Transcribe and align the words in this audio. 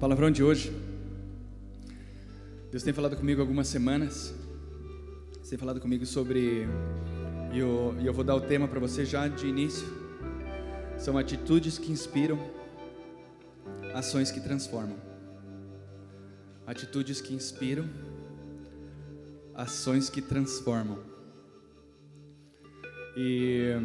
Palavrão 0.00 0.28
de 0.28 0.42
hoje. 0.42 0.72
Deus 2.68 2.82
tem 2.82 2.92
falado 2.92 3.16
comigo 3.16 3.40
algumas 3.40 3.68
semanas. 3.68 4.34
Deus 5.34 5.48
tem 5.48 5.56
falado 5.56 5.80
comigo 5.80 6.04
sobre. 6.04 6.66
E 7.52 7.58
eu, 7.58 7.94
eu 8.02 8.12
vou 8.12 8.24
dar 8.24 8.34
o 8.34 8.40
tema 8.40 8.66
para 8.66 8.80
você 8.80 9.04
já 9.04 9.28
de 9.28 9.46
início. 9.46 9.86
São 10.98 11.16
atitudes 11.16 11.78
que 11.78 11.92
inspiram, 11.92 12.38
ações 13.94 14.32
que 14.32 14.40
transformam. 14.40 14.96
Atitudes 16.66 17.20
que 17.20 17.32
inspiram, 17.32 17.88
ações 19.54 20.10
que 20.10 20.20
transformam. 20.20 20.98
E 23.16 23.76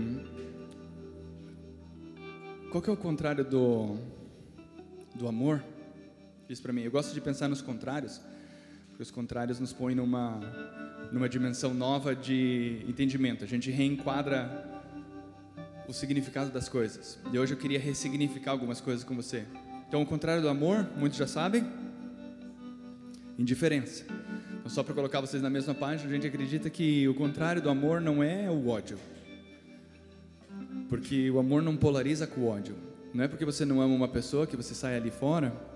qual 2.71 2.81
que 2.81 2.89
é 2.89 2.93
o 2.93 2.97
contrário 2.97 3.45
do, 3.45 3.95
do 5.15 5.27
amor? 5.27 5.63
Diz 6.49 6.59
para 6.59 6.73
mim. 6.73 6.81
Eu 6.81 6.89
gosto 6.89 7.13
de 7.13 7.21
pensar 7.21 7.47
nos 7.47 7.61
contrários, 7.61 8.19
porque 8.87 9.03
os 9.03 9.11
contrários 9.11 9.59
nos 9.59 9.71
põem 9.71 9.93
numa, 9.93 10.39
numa 11.11 11.29
dimensão 11.29 11.75
nova 11.75 12.15
de 12.15 12.83
entendimento. 12.87 13.43
A 13.43 13.47
gente 13.47 13.69
reenquadra 13.69 14.67
o 15.87 15.93
significado 15.93 16.49
das 16.49 16.67
coisas. 16.67 17.19
E 17.31 17.37
hoje 17.37 17.53
eu 17.53 17.57
queria 17.57 17.79
ressignificar 17.79 18.49
algumas 18.49 18.81
coisas 18.81 19.03
com 19.03 19.15
você. 19.15 19.45
Então, 19.87 20.01
o 20.01 20.07
contrário 20.07 20.41
do 20.41 20.49
amor, 20.49 20.89
muitos 20.97 21.19
já 21.19 21.27
sabem, 21.27 21.63
indiferença. 23.37 24.03
Então, 24.57 24.71
só 24.71 24.81
para 24.81 24.95
colocar 24.95 25.21
vocês 25.21 25.43
na 25.43 25.51
mesma 25.51 25.75
página, 25.75 26.09
a 26.09 26.13
gente 26.15 26.25
acredita 26.25 26.67
que 26.67 27.07
o 27.07 27.13
contrário 27.13 27.61
do 27.61 27.69
amor 27.69 28.01
não 28.01 28.23
é 28.23 28.49
o 28.49 28.69
ódio. 28.69 28.97
Porque 30.89 31.29
o 31.29 31.37
amor 31.37 31.61
não 31.61 31.77
polariza 31.77 32.25
com 32.25 32.41
o 32.41 32.47
ódio. 32.47 32.75
Não 33.13 33.23
é 33.23 33.27
porque 33.27 33.45
você 33.45 33.65
não 33.65 33.79
ama 33.81 33.93
uma 33.93 34.07
pessoa 34.07 34.47
que 34.47 34.57
você 34.57 34.73
sai 34.73 34.95
ali 34.95 35.11
fora 35.11 35.69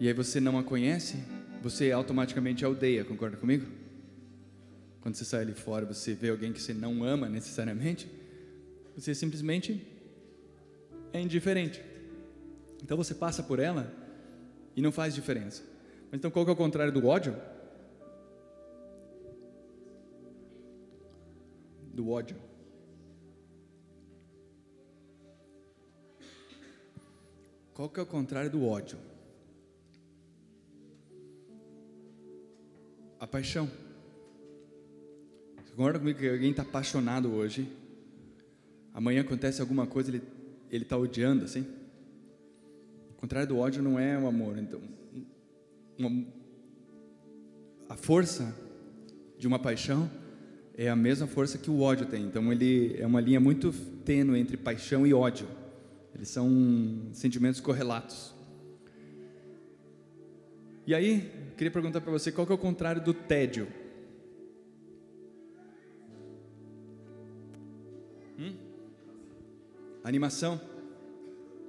e 0.00 0.06
aí 0.06 0.14
você 0.14 0.40
não 0.40 0.58
a 0.58 0.62
conhece, 0.62 1.16
você 1.62 1.90
automaticamente 1.90 2.64
a 2.64 2.68
odeia, 2.68 3.04
concorda 3.04 3.36
comigo? 3.36 3.66
Quando 5.00 5.16
você 5.16 5.24
sai 5.24 5.42
ali 5.42 5.54
fora, 5.54 5.84
você 5.84 6.14
vê 6.14 6.30
alguém 6.30 6.52
que 6.52 6.60
você 6.60 6.72
não 6.72 7.02
ama 7.02 7.28
necessariamente, 7.28 8.08
você 8.94 9.14
simplesmente 9.14 9.86
é 11.12 11.20
indiferente. 11.20 11.82
Então 12.82 12.96
você 12.96 13.14
passa 13.14 13.42
por 13.42 13.58
ela 13.58 13.92
e 14.76 14.82
não 14.82 14.92
faz 14.92 15.14
diferença. 15.14 15.62
Mas 16.10 16.18
então 16.18 16.30
qual 16.30 16.44
que 16.44 16.50
é 16.50 16.54
o 16.54 16.56
contrário 16.56 16.92
do 16.92 17.06
ódio? 17.06 17.36
Do 21.92 22.10
ódio. 22.10 22.36
Qual 27.74 27.88
que 27.88 27.98
é 27.98 28.02
o 28.02 28.06
contrário 28.06 28.50
do 28.50 28.64
ódio? 28.64 28.98
A 33.20 33.26
paixão. 33.26 33.70
Você 35.64 35.72
concorda 35.72 35.98
comigo 35.98 36.18
que 36.18 36.28
alguém 36.28 36.50
está 36.50 36.62
apaixonado 36.62 37.32
hoje? 37.32 37.70
Amanhã 38.94 39.20
acontece 39.20 39.60
alguma 39.60 39.86
coisa, 39.86 40.10
ele 40.10 40.22
ele 40.70 40.84
está 40.84 40.96
odiando 40.96 41.44
assim? 41.44 41.66
O 43.10 43.14
contrário 43.14 43.48
do 43.48 43.58
ódio 43.58 43.82
não 43.82 43.98
é 43.98 44.18
o 44.18 44.26
amor. 44.26 44.58
Então, 44.58 44.80
uma, 45.98 46.24
a 47.88 47.96
força 47.96 48.54
de 49.36 49.46
uma 49.46 49.58
paixão 49.58 50.10
é 50.76 50.88
a 50.88 50.96
mesma 50.96 51.26
força 51.26 51.58
que 51.58 51.70
o 51.70 51.80
ódio 51.80 52.06
tem. 52.06 52.24
Então, 52.24 52.52
ele 52.52 52.96
é 52.98 53.06
uma 53.06 53.20
linha 53.20 53.40
muito 53.40 53.72
tênue 54.04 54.38
entre 54.38 54.56
paixão 54.56 55.06
e 55.06 55.12
ódio. 55.12 55.48
Eles 56.14 56.28
são 56.28 57.08
sentimentos 57.12 57.60
correlatos. 57.60 58.32
E 60.88 60.94
aí, 60.94 61.30
queria 61.54 61.70
perguntar 61.70 62.00
para 62.00 62.10
você, 62.10 62.32
qual 62.32 62.46
que 62.46 62.52
é 62.52 62.54
o 62.54 62.58
contrário 62.58 63.04
do 63.04 63.12
tédio? 63.12 63.68
Hum? 68.38 68.56
Animação, 70.02 70.58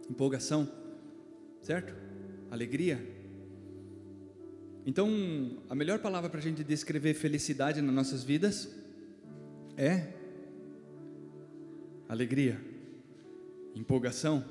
empolgação, 0.09 0.72
certo? 1.62 1.94
Alegria. 2.50 2.97
Então, 4.85 5.09
a 5.69 5.75
melhor 5.75 6.00
palavra 6.00 6.29
para 6.29 6.40
a 6.40 6.41
gente 6.41 6.63
descrever 6.63 7.13
felicidade 7.13 7.81
nas 7.81 7.94
nossas 7.94 8.24
vidas 8.24 8.74
é 9.75 10.13
alegria 12.08 12.58
empolgação. 13.75 14.46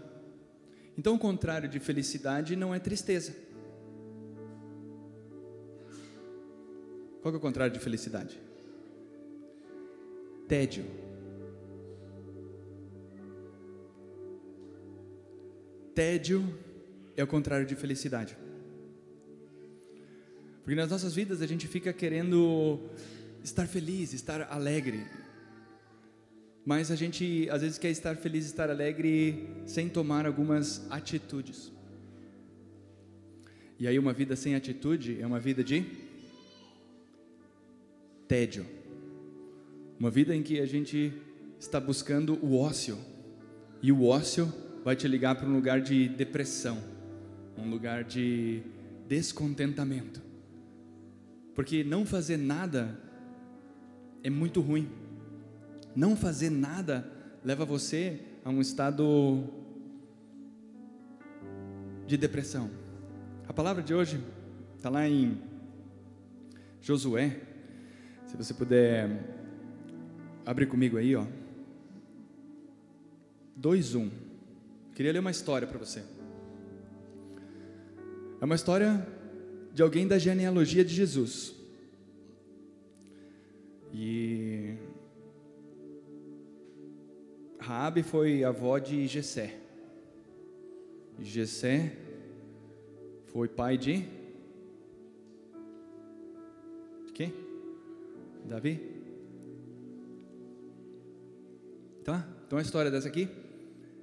Então, 0.99 1.15
o 1.15 1.19
contrário 1.19 1.71
de 1.71 1.81
felicidade 1.81 2.55
não 2.55 2.75
é 2.75 2.78
tristeza. 2.78 3.47
Qual 7.23 7.34
é 7.34 7.37
o 7.37 7.41
contrário 7.41 7.73
de 7.73 7.81
felicidade? 7.81 8.41
Tédio. 10.47 10.84
Tédio 15.95 16.59
é 17.17 17.25
o 17.25 17.27
contrário 17.27 17.67
de 17.67 17.75
felicidade. 17.75 18.37
Porque 20.62 20.77
nas 20.77 20.91
nossas 20.91 21.15
vidas 21.15 21.43
a 21.43 21.47
gente 21.47 21.67
fica 21.67 21.93
querendo 21.93 22.78
estar 23.43 23.67
feliz, 23.67 24.12
estar 24.12 24.43
alegre, 24.53 25.05
mas 26.65 26.91
a 26.91 26.97
gente 26.97 27.49
às 27.51 27.62
vezes 27.62 27.78
quer 27.78 27.91
estar 27.91 28.15
feliz, 28.17 28.45
estar 28.45 28.69
alegre 28.71 29.49
sem 29.67 29.89
tomar 29.89 30.27
algumas 30.27 30.87
atitudes. 30.91 31.73
E 33.78 33.89
aí 33.89 33.99
uma 33.99 34.12
vida 34.12 34.37
sem 34.37 34.55
atitude 34.55 35.21
é 35.21 35.27
uma 35.27 35.41
vida 35.41 35.65
de 35.65 36.08
tédio. 38.28 38.65
Uma 39.99 40.11
vida 40.11 40.37
em 40.37 40.43
que 40.43 40.61
a 40.61 40.66
gente 40.66 41.12
está 41.59 41.81
buscando 41.81 42.39
o 42.44 42.56
ócio. 42.56 42.97
E 43.83 43.91
o 43.91 44.05
ócio 44.05 44.53
vai 44.84 44.94
te 44.94 45.09
ligar 45.09 45.34
para 45.34 45.49
um 45.49 45.55
lugar 45.55 45.81
de 45.81 46.09
depressão, 46.09 46.78
um 47.56 47.69
lugar 47.69 48.05
de 48.05 48.62
descontentamento. 49.09 50.22
Porque 51.55 51.83
não 51.83 52.06
fazer 52.06 52.37
nada 52.37 52.97
é 54.22 54.31
muito 54.31 54.60
ruim 54.60 54.89
não 55.99 56.15
fazer 56.15 56.49
nada 56.49 57.10
leva 57.45 57.65
você 57.65 58.21
a 58.45 58.50
um 58.50 58.60
estado 58.60 59.43
de 62.06 62.16
depressão. 62.16 62.71
A 63.49 63.53
palavra 63.53 63.83
de 63.83 63.93
hoje 63.93 64.21
está 64.77 64.89
lá 64.89 65.09
em 65.09 65.43
Josué. 66.81 67.47
Se 68.28 68.37
você 68.37 68.53
puder 68.53 69.09
abrir 70.44 70.66
comigo 70.66 70.99
aí, 70.99 71.16
ó. 71.16 71.25
2:1. 73.56 74.11
Queria 74.94 75.12
ler 75.12 75.19
uma 75.21 75.31
história 75.31 75.66
para 75.66 75.78
você. 75.78 76.05
É 78.39 78.44
uma 78.44 78.55
história 78.55 79.09
de 79.72 79.83
alguém 79.83 80.06
da 80.06 80.19
genealogia 80.19 80.84
de 80.84 80.94
Jesus. 80.94 81.55
E 83.94 84.75
Raabe 87.59 88.03
foi 88.03 88.45
avó 88.45 88.78
de 88.78 89.06
Jessé. 89.06 89.59
Jessé 91.19 91.97
foi 93.33 93.49
pai 93.49 93.78
de 93.78 94.03
de 94.03 94.18
Davi? 98.48 98.81
Tá? 102.04 102.26
Então 102.47 102.59
a 102.59 102.62
história 102.62 102.91
dessa 102.91 103.09
aqui 103.09 103.28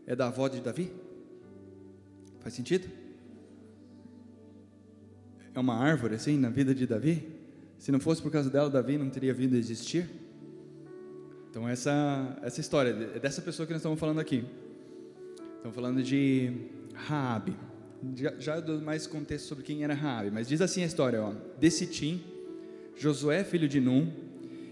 é 0.06 0.16
da 0.16 0.28
avó 0.28 0.48
de 0.48 0.62
Davi? 0.62 0.92
Faz 2.40 2.54
sentido? 2.54 2.88
É 5.54 5.60
uma 5.60 5.76
árvore 5.76 6.16
assim 6.16 6.38
na 6.38 6.50
vida 6.50 6.76
de 6.76 6.86
Davi? 6.86 7.28
Se 7.80 7.92
não 7.92 8.00
fosse 8.00 8.22
por 8.22 8.32
causa 8.32 8.50
dela, 8.50 8.70
Davi 8.70 8.98
não 8.98 9.10
teria 9.10 9.34
vindo 9.34 9.56
a 9.56 9.58
existir? 9.58 10.08
Então 11.50 11.68
essa 11.68 12.38
essa 12.44 12.62
história 12.62 12.90
é 13.16 13.20
dessa 13.20 13.42
pessoa 13.42 13.66
que 13.66 13.74
nós 13.74 13.80
estamos 13.80 14.00
falando 14.00 14.20
aqui. 14.20 14.46
Estamos 15.58 15.74
falando 15.74 16.04
de 16.04 16.52
Raabe. 16.94 17.56
Já, 18.16 18.34
já 18.40 18.60
dou 18.60 18.80
mais 18.80 19.08
contexto 19.08 19.48
sobre 19.48 19.64
quem 19.64 19.84
era 19.84 19.94
Raabe, 19.94 20.30
mas 20.30 20.48
diz 20.48 20.62
assim 20.62 20.84
a 20.84 20.86
história, 20.86 21.24
ó. 21.24 21.34
Desse 21.60 21.88
tim, 21.88 22.24
Josué, 22.96 23.44
filho 23.44 23.68
de 23.68 23.80
Num, 23.80 24.12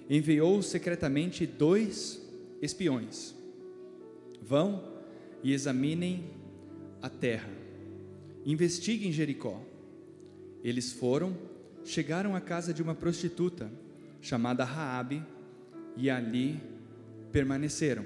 enviou 0.09 0.61
secretamente 0.61 1.45
dois 1.45 2.21
espiões. 2.61 3.33
Vão 4.41 4.83
e 5.44 5.53
examinem 5.53 6.25
a 7.01 7.09
terra. 7.09 7.50
Investiguem 8.45 9.11
Jericó. 9.11 9.61
Eles 10.63 10.91
foram, 10.91 11.38
chegaram 11.83 12.35
à 12.35 12.41
casa 12.41 12.73
de 12.73 12.81
uma 12.81 12.95
prostituta 12.95 13.69
chamada 14.21 14.63
Raabe 14.63 15.21
e 15.97 16.09
ali 16.09 16.59
permaneceram. 17.31 18.05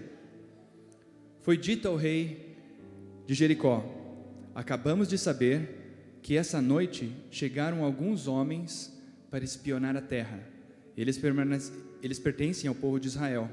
Foi 1.41 1.57
dito 1.57 1.87
ao 1.87 1.95
rei 1.95 2.55
de 3.25 3.33
Jericó: 3.33 3.85
Acabamos 4.55 5.07
de 5.07 5.17
saber 5.17 6.19
que 6.21 6.35
essa 6.35 6.61
noite 6.61 7.15
chegaram 7.29 7.83
alguns 7.83 8.27
homens 8.27 8.93
para 9.29 9.43
espionar 9.43 9.95
a 9.95 10.01
terra. 10.01 10.39
Eles, 10.97 11.21
eles 12.01 12.19
pertencem 12.19 12.67
ao 12.67 12.75
povo 12.75 12.99
de 12.99 13.07
Israel. 13.07 13.49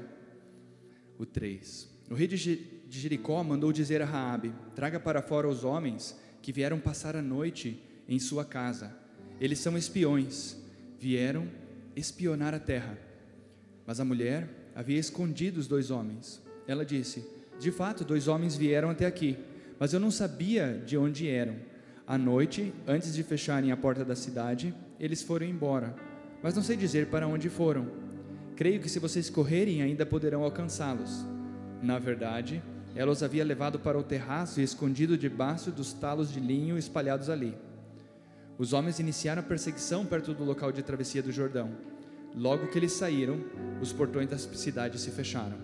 O 1.17 1.25
3. 1.25 1.89
O 2.09 2.13
rei 2.13 2.27
de 2.27 2.67
Jericó 2.89 3.43
mandou 3.43 3.71
dizer 3.71 4.01
a 4.01 4.05
Raabe: 4.05 4.53
Traga 4.75 4.99
para 4.99 5.21
fora 5.21 5.47
os 5.47 5.63
homens 5.63 6.15
que 6.41 6.51
vieram 6.51 6.79
passar 6.79 7.15
a 7.15 7.21
noite 7.21 7.81
em 8.07 8.19
sua 8.19 8.45
casa. 8.45 8.95
Eles 9.39 9.59
são 9.59 9.77
espiões, 9.77 10.57
vieram 10.99 11.47
espionar 11.95 12.53
a 12.53 12.59
terra. 12.59 12.97
Mas 13.85 13.99
a 13.99 14.05
mulher 14.05 14.71
havia 14.75 14.99
escondido 14.99 15.59
os 15.59 15.67
dois 15.67 15.89
homens. 15.89 16.41
Ela 16.67 16.85
disse: 16.85 17.25
De 17.59 17.71
fato, 17.71 18.03
dois 18.03 18.27
homens 18.27 18.55
vieram 18.55 18.89
até 18.89 19.05
aqui, 19.05 19.37
mas 19.79 19.93
eu 19.93 19.99
não 19.99 20.11
sabia 20.11 20.81
de 20.85 20.97
onde 20.97 21.27
eram. 21.27 21.55
À 22.07 22.17
noite, 22.17 22.71
antes 22.85 23.15
de 23.15 23.23
fecharem 23.23 23.71
a 23.71 23.77
porta 23.77 24.05
da 24.05 24.15
cidade, 24.15 24.75
eles 24.99 25.23
foram 25.23 25.47
embora, 25.47 25.95
mas 26.43 26.53
não 26.53 26.61
sei 26.61 26.77
dizer 26.77 27.07
para 27.07 27.27
onde 27.27 27.49
foram. 27.49 28.04
Creio 28.55 28.79
que 28.79 28.89
se 28.89 28.99
vocês 28.99 29.29
correrem, 29.29 29.81
ainda 29.81 30.05
poderão 30.05 30.43
alcançá-los. 30.43 31.25
Na 31.81 31.99
verdade, 31.99 32.63
ela 32.95 33.11
os 33.11 33.21
havia 33.21 33.43
levado 33.43 33.77
para 33.77 33.97
o 33.97 34.03
terraço 34.03 34.61
e 34.61 34.63
escondido 34.63 35.17
debaixo 35.17 35.71
dos 35.71 35.91
talos 35.91 36.31
de 36.31 36.39
linho 36.39 36.77
espalhados 36.77 37.29
ali. 37.29 37.53
Os 38.57 38.71
homens 38.71 38.99
iniciaram 38.99 39.41
a 39.41 39.45
perseguição 39.45 40.05
perto 40.05 40.33
do 40.33 40.45
local 40.45 40.71
de 40.71 40.81
travessia 40.81 41.21
do 41.21 41.31
Jordão. 41.31 41.75
Logo 42.33 42.67
que 42.67 42.79
eles 42.79 42.93
saíram, 42.93 43.43
os 43.81 43.91
portões 43.91 44.29
da 44.29 44.37
cidade 44.37 44.97
se 44.99 45.11
fecharam. 45.11 45.57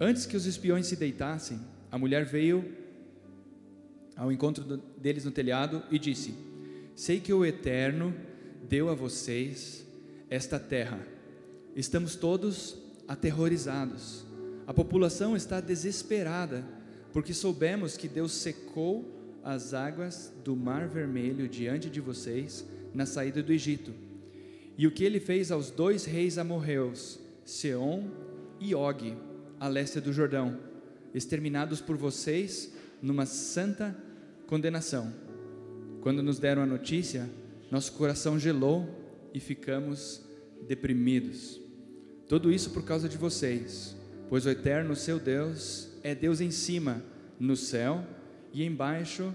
Antes 0.00 0.26
que 0.26 0.36
os 0.36 0.46
espiões 0.46 0.86
se 0.86 0.96
deitassem, 0.96 1.60
a 1.90 1.96
mulher 1.96 2.24
veio 2.24 2.72
ao 4.16 4.32
encontro 4.32 4.82
deles 4.98 5.24
no 5.24 5.30
telhado 5.30 5.82
e 5.90 5.98
disse: 5.98 6.34
Sei 6.96 7.20
que 7.20 7.32
o 7.32 7.44
Eterno 7.44 8.12
deu 8.68 8.88
a 8.88 8.94
vocês 8.94 9.86
esta 10.28 10.58
terra. 10.58 11.15
Estamos 11.76 12.16
todos 12.16 12.78
aterrorizados. 13.06 14.24
A 14.66 14.72
população 14.72 15.36
está 15.36 15.60
desesperada, 15.60 16.64
porque 17.12 17.34
soubemos 17.34 17.98
que 17.98 18.08
Deus 18.08 18.32
secou 18.32 19.04
as 19.44 19.74
águas 19.74 20.32
do 20.42 20.56
Mar 20.56 20.88
Vermelho 20.88 21.46
diante 21.46 21.90
de 21.90 22.00
vocês 22.00 22.64
na 22.94 23.04
saída 23.04 23.42
do 23.42 23.52
Egito. 23.52 23.92
E 24.78 24.86
o 24.86 24.90
que 24.90 25.04
ele 25.04 25.20
fez 25.20 25.50
aos 25.50 25.70
dois 25.70 26.06
reis 26.06 26.38
amorreus, 26.38 27.20
Seom 27.44 28.08
e 28.58 28.74
Og, 28.74 29.14
a 29.60 29.68
leste 29.68 30.00
do 30.00 30.14
Jordão, 30.14 30.58
exterminados 31.14 31.82
por 31.82 31.98
vocês 31.98 32.72
numa 33.02 33.26
santa 33.26 33.94
condenação. 34.46 35.12
Quando 36.00 36.22
nos 36.22 36.38
deram 36.38 36.62
a 36.62 36.66
notícia, 36.66 37.28
nosso 37.70 37.92
coração 37.92 38.38
gelou 38.38 38.88
e 39.34 39.40
ficamos 39.40 40.22
deprimidos. 40.66 41.65
Tudo 42.28 42.52
isso 42.52 42.70
por 42.70 42.84
causa 42.84 43.08
de 43.08 43.16
vocês, 43.16 43.96
pois 44.28 44.46
o 44.46 44.50
eterno 44.50 44.94
seu 44.96 45.18
Deus 45.18 45.88
é 46.02 46.14
Deus 46.14 46.40
em 46.40 46.50
cima, 46.50 47.02
no 47.38 47.56
céu, 47.56 48.04
e 48.52 48.64
embaixo, 48.64 49.34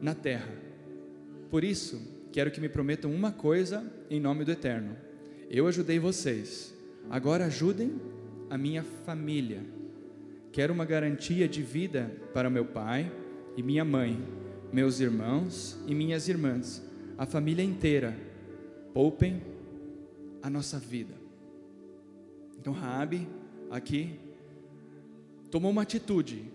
na 0.00 0.14
terra. 0.14 0.52
Por 1.50 1.64
isso, 1.64 2.00
quero 2.32 2.50
que 2.50 2.60
me 2.60 2.68
prometam 2.68 3.12
uma 3.12 3.32
coisa 3.32 3.84
em 4.10 4.20
nome 4.20 4.44
do 4.44 4.52
eterno. 4.52 4.96
Eu 5.50 5.66
ajudei 5.66 5.98
vocês, 5.98 6.74
agora 7.08 7.46
ajudem 7.46 8.00
a 8.50 8.58
minha 8.58 8.84
família. 9.04 9.62
Quero 10.52 10.72
uma 10.72 10.84
garantia 10.84 11.48
de 11.48 11.62
vida 11.62 12.10
para 12.34 12.50
meu 12.50 12.64
pai 12.64 13.10
e 13.56 13.62
minha 13.62 13.84
mãe 13.84 14.22
meus 14.72 15.00
irmãos 15.00 15.78
e 15.86 15.94
minhas 15.94 16.28
irmãs, 16.28 16.82
a 17.16 17.24
família 17.24 17.62
inteira, 17.62 18.16
poupem 18.92 19.42
a 20.42 20.50
nossa 20.50 20.78
vida. 20.78 21.14
Então 22.58 22.72
Raabe 22.72 23.28
aqui 23.70 24.18
tomou 25.50 25.70
uma 25.70 25.82
atitude 25.82 26.50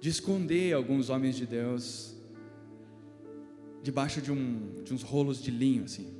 de 0.00 0.08
esconder 0.08 0.72
alguns 0.74 1.10
homens 1.10 1.36
de 1.36 1.46
Deus 1.46 2.16
debaixo 3.82 4.20
de, 4.20 4.32
um, 4.32 4.82
de 4.82 4.92
uns 4.92 5.02
rolos 5.02 5.42
de 5.42 5.50
linho 5.50 5.84
assim. 5.84 6.12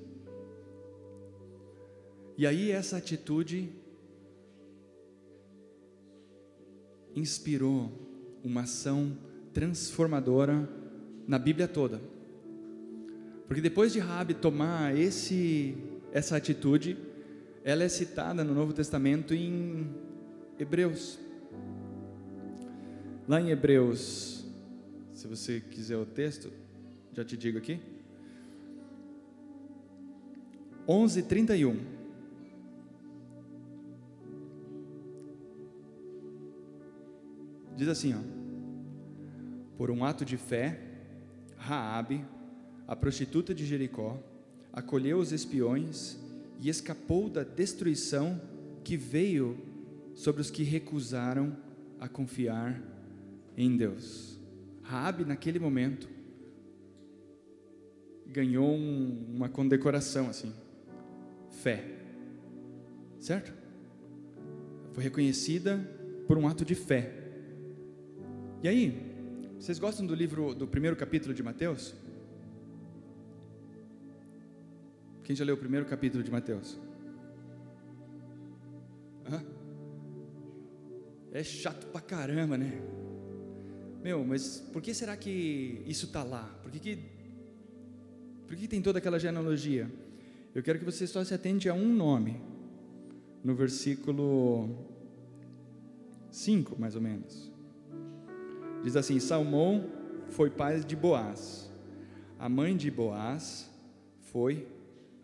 E 2.38 2.46
aí 2.46 2.70
essa 2.70 2.99
atitude 2.99 3.70
inspirou 7.14 7.90
uma 8.44 8.62
ação 8.62 9.17
transformadora 9.52 10.69
na 11.26 11.38
Bíblia 11.38 11.67
toda. 11.67 12.00
Porque 13.46 13.62
depois 13.62 13.93
de 13.93 13.99
Rabi 13.99 14.34
tomar 14.34 14.96
esse 14.96 15.76
essa 16.12 16.37
atitude, 16.37 16.96
ela 17.67 17.83
é 17.83 17.89
citada 17.89 18.45
no 18.45 18.55
Novo 18.55 18.73
Testamento 18.73 19.35
em 19.35 19.93
Hebreus. 20.57 21.19
Lá 23.27 23.41
em 23.41 23.51
Hebreus, 23.51 24.47
se 25.13 25.27
você 25.27 25.61
quiser 25.61 25.97
o 25.97 26.07
texto, 26.07 26.53
já 27.13 27.25
te 27.25 27.37
digo 27.37 27.59
aqui. 27.59 27.81
11:31. 30.87 31.77
Diz 37.77 37.89
assim, 37.89 38.15
ó: 38.15 38.21
por 39.77 39.91
um 39.91 40.05
ato 40.05 40.25
de 40.25 40.37
fé, 40.37 40.81
Raabe, 41.57 42.25
a 42.87 42.95
prostituta 42.95 43.53
de 43.53 43.67
Jericó, 43.67 44.23
acolheu 44.73 45.19
os 45.19 45.33
espiões 45.33 46.25
e 46.61 46.69
escapou 46.69 47.29
da 47.29 47.43
destruição 47.43 48.41
que 48.82 48.97
veio 48.97 49.58
sobre 50.14 50.41
os 50.41 50.50
que 50.50 50.62
recusaram 50.62 51.56
a 52.00 52.08
confiar 52.08 52.82
em 53.56 53.76
Deus. 53.76 54.41
Raabe 54.82 55.25
naquele 55.25 55.58
momento 55.58 56.08
ganhou 58.26 58.75
um, 58.75 59.35
uma 59.35 59.49
condecoração 59.49 60.29
assim, 60.29 60.53
fé, 61.62 61.85
certo? 63.19 63.53
Foi 64.93 65.03
reconhecida 65.03 65.79
por 66.26 66.37
um 66.37 66.47
ato 66.47 66.64
de 66.64 66.75
fé. 66.75 67.12
E 68.62 68.69
aí, 68.69 69.14
vocês 69.58 69.79
gostam 69.79 70.06
do 70.06 70.14
livro, 70.14 70.55
do 70.55 70.67
primeiro 70.67 70.97
capítulo 70.97 71.32
de 71.32 71.43
Mateus? 71.43 71.94
Quem 75.27 75.35
já 75.35 75.45
leu 75.45 75.56
o 75.56 75.59
primeiro 75.59 75.85
capítulo 75.85 76.23
de 76.23 76.31
Mateus? 76.31 76.79
Hã? 79.29 79.45
É 81.33 81.43
chato 81.43 81.89
pra 81.89 82.01
caramba, 82.01 82.56
né? 82.56 82.81
Meu, 84.05 84.25
mas 84.25 84.61
por 84.73 84.81
que 84.81 84.95
será 84.95 85.17
que 85.17 85.83
isso 85.85 86.06
está 86.06 86.23
lá? 86.23 86.45
Por 86.63 86.71
que, 86.71 86.79
que, 86.79 86.99
por 88.47 88.55
que 88.55 88.69
tem 88.69 88.81
toda 88.81 89.01
aquela 89.01 89.19
genealogia? 89.19 89.91
Eu 90.55 90.63
quero 90.63 90.79
que 90.79 90.85
você 90.85 91.09
só 91.09 91.25
se 91.25 91.35
atente 91.35 91.69
a 91.69 91.75
um 91.75 91.93
nome, 91.93 92.41
no 93.43 93.53
versículo 93.53 94.79
5, 96.31 96.81
mais 96.81 96.95
ou 96.95 97.03
menos. 97.03 97.51
Diz 98.85 98.95
assim: 98.95 99.19
Salmão 99.19 99.91
foi 100.29 100.51
pai 100.51 100.85
de 100.85 100.95
Boaz. 100.95 101.69
A 102.39 102.49
mãe 102.49 102.77
de 102.77 102.93
Boaz 102.93 103.69
foi 104.21 104.76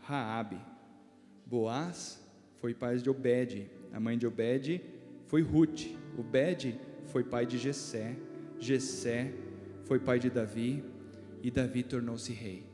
Raabe. 0.03 0.61
Boaz 1.47 2.21
foi 2.61 2.75
pai 2.75 2.99
de 2.99 3.09
Obed. 3.09 3.71
A 3.93 4.01
mãe 4.01 4.19
de 4.19 4.27
Obed 4.27 4.83
foi 5.27 5.43
Ruth. 5.43 5.87
Obed 6.19 6.79
foi 7.07 7.25
pai 7.25 7.47
de 7.47 7.59
Jessé. 7.59 8.17
Jessé 8.59 9.33
foi 9.85 9.99
pai 9.99 10.19
de 10.19 10.31
Davi 10.31 10.85
e 11.43 11.51
Davi 11.51 11.83
tornou-se 11.83 12.33
rei. 12.33 12.65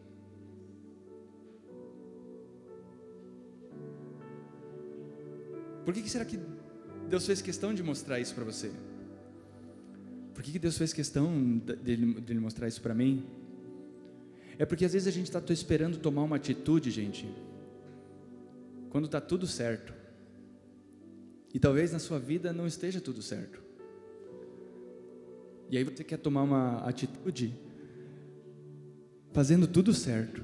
Por 5.84 5.94
que, 5.94 6.02
que 6.02 6.10
será 6.10 6.24
que 6.24 6.38
Deus 7.08 7.24
fez 7.24 7.40
questão 7.40 7.72
de 7.72 7.82
mostrar 7.82 8.20
isso 8.20 8.34
para 8.34 8.44
você? 8.44 8.70
Por 10.34 10.42
que 10.42 10.58
Deus 10.58 10.76
fez 10.76 10.92
questão 10.92 11.58
dele, 11.58 12.20
dele 12.20 12.40
mostrar 12.40 12.68
isso 12.68 12.82
para 12.82 12.94
mim? 12.94 13.26
É 14.58 14.66
porque 14.66 14.84
às 14.84 14.92
vezes 14.92 15.06
a 15.06 15.12
gente 15.12 15.26
está 15.26 15.40
esperando 15.52 15.98
tomar 15.98 16.24
uma 16.24 16.36
atitude, 16.36 16.90
gente, 16.90 17.32
quando 18.90 19.04
está 19.04 19.20
tudo 19.20 19.46
certo. 19.46 19.94
E 21.54 21.60
talvez 21.60 21.92
na 21.92 22.00
sua 22.00 22.18
vida 22.18 22.52
não 22.52 22.66
esteja 22.66 23.00
tudo 23.00 23.22
certo. 23.22 23.62
E 25.70 25.78
aí 25.78 25.84
você 25.84 26.02
quer 26.02 26.18
tomar 26.18 26.42
uma 26.42 26.78
atitude 26.78 27.54
fazendo 29.32 29.68
tudo 29.68 29.94
certo. 29.94 30.42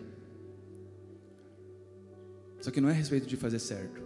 Só 2.61 2.71
que 2.71 2.80
não 2.80 2.88
é 2.88 2.92
a 2.92 2.94
respeito 2.94 3.26
de 3.26 3.37
fazer 3.37 3.59
certo, 3.59 4.00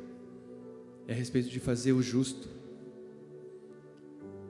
é 1.06 1.12
a 1.12 1.16
respeito 1.16 1.48
de 1.48 1.60
fazer 1.60 1.92
o 1.92 2.02
justo. 2.02 2.48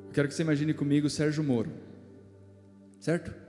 Eu 0.07 0.12
quero 0.12 0.29
que 0.29 0.35
você 0.35 0.43
imagine 0.43 0.73
comigo 0.73 1.11
Sérgio 1.11 1.43
Moro, 1.45 1.71
certo? 3.00 3.48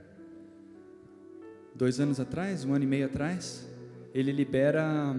Dois 1.80 1.98
anos 1.98 2.20
atrás, 2.20 2.66
um 2.66 2.74
ano 2.74 2.84
e 2.84 2.88
meio 2.88 3.06
atrás, 3.06 3.66
ele 4.14 4.34
libera 4.34 5.16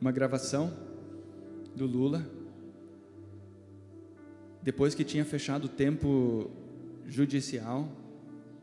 uma 0.00 0.12
gravação 0.12 0.72
do 1.74 1.86
Lula, 1.86 2.24
depois 4.62 4.94
que 4.94 5.02
tinha 5.02 5.24
fechado 5.24 5.64
o 5.64 5.68
tempo 5.68 6.52
judicial 7.04 7.90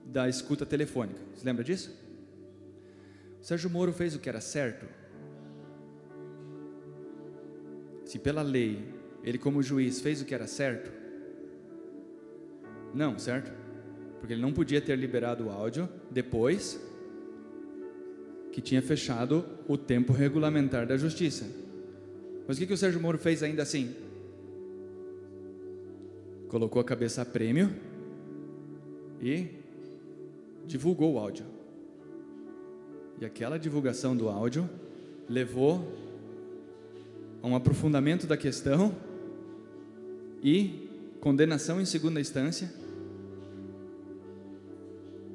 da 0.06 0.30
escuta 0.30 0.66
telefônica. 0.66 1.20
Você 1.36 1.46
lembra 1.46 1.62
disso? 1.62 1.94
O 3.42 3.44
Sérgio 3.44 3.70
Moro 3.70 3.92
fez 3.92 4.16
o 4.16 4.20
que 4.20 4.30
era 4.30 4.40
certo. 4.40 4.86
Se 8.06 8.18
pela 8.18 8.44
lei 8.44 8.94
ele, 9.26 9.38
como 9.38 9.62
juiz, 9.62 10.00
fez 10.00 10.22
o 10.22 10.26
que 10.26 10.34
era 10.34 10.48
certo? 10.48 10.90
Não, 12.94 13.20
certo? 13.20 13.52
Porque 14.22 14.32
ele 14.32 14.42
não 14.42 14.54
podia 14.54 14.80
ter 14.80 14.98
liberado 14.98 15.48
o 15.48 15.50
áudio 15.50 15.90
depois 16.10 16.95
que 18.56 18.62
tinha 18.62 18.82
fechado 18.82 19.44
o 19.68 19.78
tempo 19.78 20.14
regulamentar 20.14 20.88
da 20.88 20.96
justiça. 20.96 21.46
Mas 22.48 22.56
o 22.56 22.60
que, 22.62 22.66
que 22.66 22.74
o 22.74 22.78
Sérgio 22.78 23.02
Moro 23.02 23.18
fez 23.18 23.44
ainda 23.44 23.62
assim? 23.62 23.94
Colocou 26.48 26.82
a 26.82 26.86
cabeça 26.86 27.22
a 27.22 27.26
prêmio 27.26 27.70
e 29.22 29.48
divulgou 30.66 31.16
o 31.16 31.20
áudio. 31.20 31.46
E 33.20 33.26
aquela 33.26 33.60
divulgação 33.60 34.16
do 34.16 34.30
áudio 34.30 34.70
levou 35.28 35.92
a 37.44 37.48
um 37.48 37.58
aprofundamento 37.58 38.26
da 38.26 38.38
questão 38.38 38.96
e 40.42 40.88
condenação 41.20 41.82
em 41.82 41.86
segunda 41.86 42.22
instância. 42.22 42.74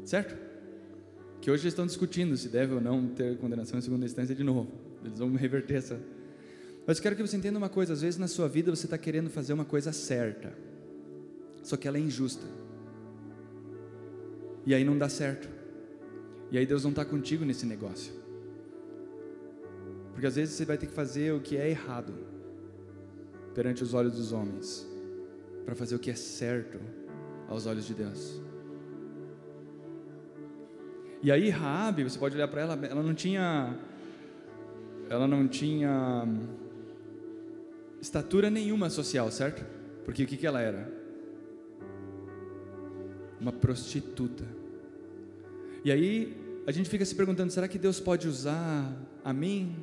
Certo? 0.07 0.50
Que 1.41 1.51
hoje 1.51 1.67
estão 1.67 1.87
discutindo 1.87 2.37
se 2.37 2.49
deve 2.49 2.75
ou 2.75 2.81
não 2.81 3.09
ter 3.09 3.39
condenação 3.39 3.79
em 3.79 3.83
segunda 3.83 4.05
instância 4.05 4.35
de 4.35 4.45
novo. 4.45 4.71
Eles 5.05 5.19
vão 5.19 5.35
reverter 5.35 5.77
essa. 5.77 6.01
Mas 6.87 7.01
quero 7.01 7.17
que 7.17 7.23
você 7.23 7.37
entenda 7.37 7.59
uma 7.59 7.69
coisa: 7.69 7.93
às 7.93 8.03
vezes 8.03 8.19
na 8.19 8.29
sua 8.29 8.49
vida 8.49 8.75
você 8.75 8.87
está 8.87 8.99
querendo 8.99 9.31
fazer 9.31 9.53
uma 9.53 9.65
coisa 9.65 9.93
certa, 9.93 10.53
só 11.63 11.77
que 11.77 11.89
ela 11.89 11.97
é 11.97 12.01
injusta. 12.01 12.47
E 14.67 14.75
aí 14.75 14.85
não 14.85 14.99
dá 14.99 15.09
certo. 15.09 15.49
E 16.51 16.59
aí 16.59 16.67
Deus 16.67 16.83
não 16.83 16.91
está 16.91 17.05
contigo 17.05 17.45
nesse 17.45 17.65
negócio. 17.65 18.13
Porque 20.13 20.27
às 20.27 20.37
vezes 20.37 20.55
você 20.55 20.65
vai 20.65 20.77
ter 20.77 20.87
que 20.87 20.93
fazer 20.93 21.33
o 21.33 21.41
que 21.41 21.57
é 21.57 21.71
errado 21.71 22.13
perante 23.55 23.83
os 23.83 23.95
olhos 23.95 24.15
dos 24.15 24.33
homens, 24.33 24.87
para 25.65 25.75
fazer 25.75 25.95
o 25.95 25.99
que 25.99 26.11
é 26.11 26.15
certo 26.15 26.79
aos 27.49 27.67
olhos 27.67 27.87
de 27.87 27.95
Deus. 27.95 28.41
E 31.23 31.31
aí 31.31 31.51
Raabe, 31.51 32.05
você 32.05 32.19
pode 32.19 32.35
olhar 32.35 32.49
para 32.49 32.63
ela, 32.63 32.79
ela 32.87 33.03
não 33.03 33.15
tinha 33.15 33.77
ela 35.09 35.27
não 35.27 35.49
tinha 35.49 36.27
estatura 38.01 38.49
nenhuma 38.49 38.89
social, 38.89 39.31
certo? 39.31 39.65
Porque 40.05 40.23
o 40.23 40.27
que, 40.27 40.37
que 40.37 40.47
ela 40.47 40.61
era? 40.61 40.91
Uma 43.41 43.53
prostituta. 43.53 44.45
E 45.85 45.91
aí 45.91 46.37
a 46.67 46.73
gente 46.73 46.89
fica 46.89 47.05
se 47.05 47.15
perguntando: 47.15 47.53
será 47.53 47.67
que 47.69 47.79
Deus 47.79 47.99
pode 47.99 48.29
usar 48.29 48.91
a 49.25 49.33
mim? 49.33 49.75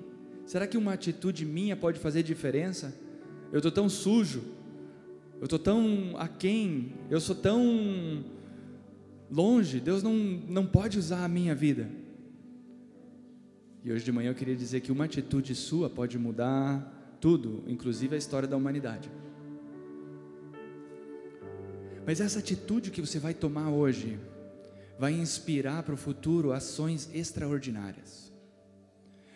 Será 0.46 0.66
que 0.66 0.78
uma 0.78 0.94
atitude 0.94 1.46
minha 1.46 1.76
pode 1.76 2.00
fazer 2.00 2.24
diferença? 2.24 2.98
Eu 3.52 3.58
estou 3.58 3.72
tão 3.72 3.90
sujo, 3.90 4.44
eu 5.40 5.44
estou 5.44 5.60
tão 5.60 6.16
aquém, 6.18 6.94
eu 7.10 7.20
sou 7.20 7.36
tão 7.36 8.24
longe, 9.30 9.80
Deus 9.80 10.04
não, 10.04 10.14
não 10.14 10.66
pode 10.66 10.98
usar 10.98 11.24
a 11.24 11.28
minha 11.28 11.54
vida. 11.54 11.90
E 13.84 13.92
hoje 13.92 14.04
de 14.04 14.12
manhã 14.12 14.32
eu 14.32 14.36
queria 14.36 14.56
dizer 14.56 14.82
que 14.82 14.92
uma 14.92 15.06
atitude 15.06 15.56
sua 15.56 15.90
pode 15.90 16.18
mudar 16.18 17.18
tudo, 17.22 17.64
inclusive 17.68 18.16
a 18.16 18.18
história 18.18 18.48
da 18.48 18.58
humanidade. 18.58 19.10
Mas 22.06 22.22
essa 22.22 22.40
atitude 22.40 22.92
que 22.92 23.02
você 23.02 23.20
vai 23.20 23.34
tomar 23.34 23.70
hoje 23.70 24.20
vai 24.98 25.14
inspirar 25.14 25.84
para 25.84 25.94
o 25.94 25.98
futuro 25.98 26.52
ações 26.52 27.10
extraordinárias. 27.14 28.32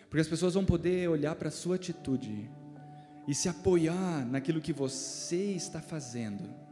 Porque 0.09 0.21
as 0.21 0.27
pessoas 0.27 0.53
vão 0.53 0.65
poder 0.65 1.09
olhar 1.09 1.35
para 1.35 1.49
a 1.49 1.51
sua 1.51 1.75
atitude 1.75 2.49
e 3.27 3.35
se 3.35 3.47
apoiar 3.47 4.25
naquilo 4.25 4.61
que 4.61 4.73
você 4.73 5.51
está 5.51 5.81
fazendo 5.81 6.70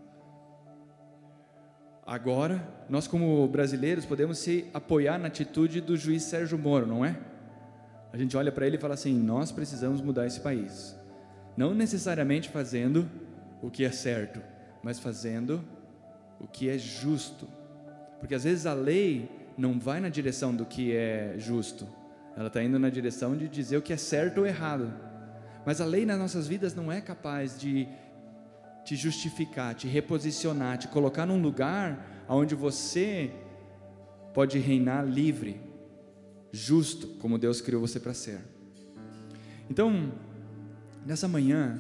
Agora, 2.09 2.67
nós 2.89 3.07
como 3.07 3.47
brasileiros 3.47 4.03
podemos 4.03 4.39
se 4.39 4.65
apoiar 4.73 5.19
na 5.19 5.27
atitude 5.27 5.79
do 5.79 5.95
juiz 5.95 6.23
Sérgio 6.23 6.57
Moro, 6.57 6.87
não 6.87 7.05
é? 7.05 7.15
A 8.11 8.17
gente 8.17 8.35
olha 8.35 8.51
para 8.51 8.65
ele 8.65 8.77
e 8.77 8.79
fala 8.79 8.95
assim: 8.95 9.13
nós 9.13 9.51
precisamos 9.51 10.01
mudar 10.01 10.25
esse 10.25 10.39
país. 10.39 10.97
Não 11.55 11.71
necessariamente 11.71 12.49
fazendo 12.49 13.07
o 13.61 13.69
que 13.69 13.85
é 13.85 13.91
certo, 13.91 14.41
mas 14.81 14.97
fazendo 14.97 15.63
o 16.39 16.47
que 16.47 16.67
é 16.67 16.79
justo. 16.79 17.47
Porque 18.19 18.33
às 18.33 18.43
vezes 18.43 18.65
a 18.65 18.73
lei 18.73 19.29
não 19.55 19.79
vai 19.79 19.99
na 19.99 20.09
direção 20.09 20.55
do 20.55 20.65
que 20.65 20.95
é 20.95 21.35
justo, 21.37 21.87
ela 22.35 22.47
está 22.47 22.63
indo 22.63 22.79
na 22.79 22.89
direção 22.89 23.37
de 23.37 23.47
dizer 23.47 23.77
o 23.77 23.83
que 23.83 23.93
é 23.93 23.97
certo 23.97 24.39
ou 24.39 24.47
errado. 24.47 24.91
Mas 25.63 25.79
a 25.79 25.85
lei 25.85 26.07
nas 26.07 26.17
nossas 26.17 26.47
vidas 26.47 26.73
não 26.73 26.91
é 26.91 27.01
capaz 27.01 27.59
de 27.59 27.87
te 28.83 28.95
justificar, 28.95 29.75
te 29.75 29.87
reposicionar, 29.87 30.77
te 30.77 30.87
colocar 30.87 31.25
num 31.25 31.41
lugar 31.41 32.25
onde 32.27 32.55
você 32.55 33.31
pode 34.33 34.57
reinar 34.59 35.05
livre, 35.05 35.59
justo, 36.51 37.07
como 37.19 37.37
Deus 37.37 37.61
criou 37.61 37.81
você 37.81 37.99
para 37.99 38.13
ser. 38.13 38.39
Então, 39.69 40.11
nessa 41.05 41.27
manhã, 41.27 41.79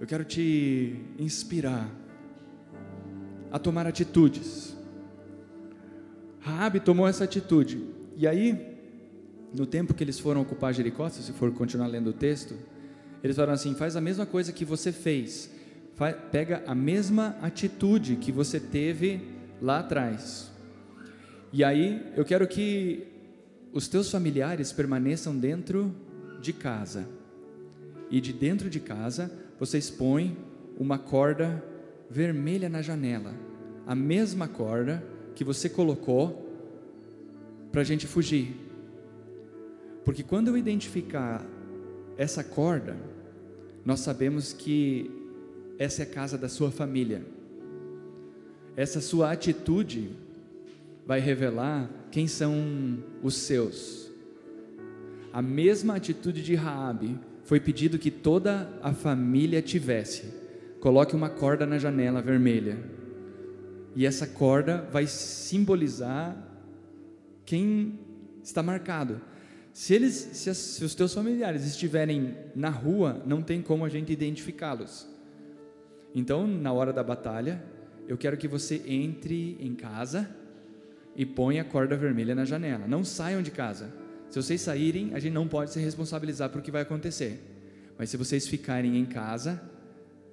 eu 0.00 0.06
quero 0.06 0.24
te 0.24 1.04
inspirar 1.18 1.90
a 3.50 3.58
tomar 3.58 3.86
atitudes. 3.86 4.76
Raabe 6.40 6.80
tomou 6.80 7.08
essa 7.08 7.24
atitude. 7.24 7.84
E 8.16 8.26
aí, 8.26 8.78
no 9.52 9.66
tempo 9.66 9.94
que 9.94 10.04
eles 10.04 10.18
foram 10.18 10.42
ocupar 10.42 10.72
Jericó, 10.72 11.08
se 11.08 11.32
for 11.32 11.52
continuar 11.52 11.88
lendo 11.88 12.10
o 12.10 12.12
texto, 12.12 12.54
eles 13.22 13.36
falaram 13.36 13.54
assim: 13.54 13.74
faz 13.74 13.96
a 13.96 14.00
mesma 14.00 14.26
coisa 14.26 14.52
que 14.52 14.64
você 14.64 14.92
fez, 14.92 15.50
pega 16.30 16.62
a 16.66 16.74
mesma 16.74 17.36
atitude 17.42 18.16
que 18.16 18.30
você 18.30 18.60
teve 18.60 19.20
lá 19.60 19.80
atrás. 19.80 20.50
E 21.52 21.64
aí 21.64 22.12
eu 22.16 22.24
quero 22.24 22.46
que 22.46 23.06
os 23.72 23.88
teus 23.88 24.10
familiares 24.10 24.72
permaneçam 24.72 25.36
dentro 25.36 25.94
de 26.40 26.52
casa. 26.52 27.08
E 28.10 28.20
de 28.20 28.32
dentro 28.32 28.70
de 28.70 28.80
casa 28.80 29.30
vocês 29.58 29.90
põem 29.90 30.36
uma 30.78 30.98
corda 30.98 31.62
vermelha 32.08 32.68
na 32.68 32.80
janela, 32.80 33.34
a 33.86 33.94
mesma 33.94 34.48
corda 34.48 35.02
que 35.34 35.44
você 35.44 35.68
colocou 35.68 36.46
para 37.70 37.82
a 37.82 37.84
gente 37.84 38.06
fugir. 38.06 38.56
Porque 40.04 40.22
quando 40.22 40.48
eu 40.48 40.56
identificar 40.56 41.44
essa 42.18 42.42
corda, 42.42 42.96
nós 43.84 44.00
sabemos 44.00 44.52
que 44.52 45.08
essa 45.78 46.02
é 46.02 46.04
a 46.04 46.10
casa 46.10 46.36
da 46.36 46.48
sua 46.48 46.72
família. 46.72 47.24
Essa 48.76 49.00
sua 49.00 49.30
atitude 49.30 50.10
vai 51.06 51.20
revelar 51.20 51.88
quem 52.10 52.26
são 52.26 52.98
os 53.22 53.36
seus. 53.36 54.10
A 55.32 55.40
mesma 55.40 55.94
atitude 55.94 56.42
de 56.42 56.56
Raabe 56.56 57.18
foi 57.44 57.60
pedido 57.60 57.98
que 57.98 58.10
toda 58.10 58.68
a 58.82 58.92
família 58.92 59.62
tivesse. 59.62 60.34
Coloque 60.80 61.14
uma 61.14 61.30
corda 61.30 61.64
na 61.64 61.78
janela 61.78 62.20
vermelha. 62.20 62.78
E 63.94 64.04
essa 64.04 64.26
corda 64.26 64.88
vai 64.90 65.06
simbolizar 65.06 66.36
quem 67.44 67.98
está 68.42 68.62
marcado. 68.62 69.20
Se, 69.78 69.94
eles, 69.94 70.30
se, 70.32 70.50
as, 70.50 70.56
se 70.56 70.84
os 70.84 70.92
teus 70.92 71.14
familiares 71.14 71.64
estiverem 71.64 72.34
na 72.52 72.68
rua, 72.68 73.22
não 73.24 73.40
tem 73.40 73.62
como 73.62 73.84
a 73.84 73.88
gente 73.88 74.12
identificá-los. 74.12 75.06
Então, 76.12 76.48
na 76.48 76.72
hora 76.72 76.92
da 76.92 77.04
batalha, 77.04 77.62
eu 78.08 78.18
quero 78.18 78.36
que 78.36 78.48
você 78.48 78.82
entre 78.84 79.56
em 79.60 79.76
casa 79.76 80.28
e 81.14 81.24
ponha 81.24 81.62
a 81.62 81.64
corda 81.64 81.96
vermelha 81.96 82.34
na 82.34 82.44
janela. 82.44 82.88
Não 82.88 83.04
saiam 83.04 83.40
de 83.40 83.52
casa. 83.52 83.94
Se 84.28 84.42
vocês 84.42 84.60
saírem, 84.60 85.14
a 85.14 85.20
gente 85.20 85.32
não 85.32 85.46
pode 85.46 85.70
se 85.70 85.78
responsabilizar 85.78 86.50
por 86.50 86.58
o 86.58 86.62
que 86.62 86.72
vai 86.72 86.82
acontecer. 86.82 87.40
Mas 87.96 88.10
se 88.10 88.16
vocês 88.16 88.48
ficarem 88.48 88.98
em 88.98 89.06
casa, 89.06 89.62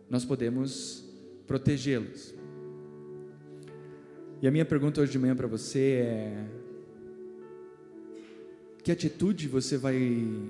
nós 0.10 0.25
podemos 0.25 1.08
protegê-los. 1.46 2.34
E 4.42 4.48
a 4.48 4.52
minha 4.52 4.66
pergunta 4.66 5.02
hoje 5.02 5.12
de 5.12 5.20
manhã 5.20 5.36
para 5.36 5.46
você 5.46 6.02
é: 6.04 6.65
que 8.86 8.92
atitude 8.92 9.48
você 9.48 9.80
vai 9.80 9.98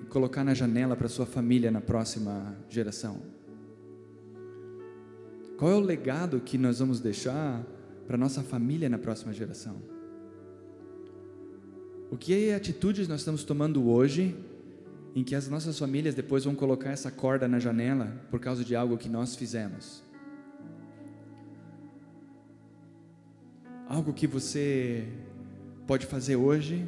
colocar 0.09 0.43
na 0.43 0.53
janela 0.53 0.93
para 0.93 1.07
sua 1.07 1.25
família 1.25 1.71
na 1.71 1.79
próxima 1.79 2.53
geração? 2.67 3.21
Qual 5.57 5.71
é 5.71 5.75
o 5.75 5.79
legado 5.79 6.41
que 6.41 6.57
nós 6.57 6.79
vamos 6.79 6.99
deixar 6.99 7.65
para 8.05 8.17
nossa 8.17 8.43
família 8.43 8.89
na 8.89 8.97
próxima 8.97 9.31
geração? 9.31 9.81
O 12.11 12.17
que 12.17 12.51
atitudes 12.51 13.07
nós 13.07 13.21
estamos 13.21 13.45
tomando 13.45 13.89
hoje 13.89 14.35
em 15.15 15.23
que 15.23 15.33
as 15.33 15.47
nossas 15.47 15.79
famílias 15.79 16.13
depois 16.13 16.43
vão 16.43 16.53
colocar 16.53 16.89
essa 16.89 17.09
corda 17.09 17.47
na 17.47 17.57
janela 17.57 18.21
por 18.29 18.41
causa 18.41 18.65
de 18.65 18.75
algo 18.75 18.97
que 18.97 19.07
nós 19.07 19.33
fizemos? 19.37 20.03
Algo 23.87 24.11
que 24.11 24.27
você 24.27 25.07
pode 25.87 26.05
fazer 26.05 26.35
hoje 26.35 26.85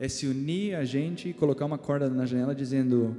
é 0.00 0.08
se 0.08 0.26
unir 0.26 0.74
a 0.74 0.84
gente 0.84 1.28
e 1.28 1.34
colocar 1.34 1.66
uma 1.66 1.76
corda 1.76 2.08
na 2.08 2.24
janela 2.24 2.54
dizendo: 2.54 3.14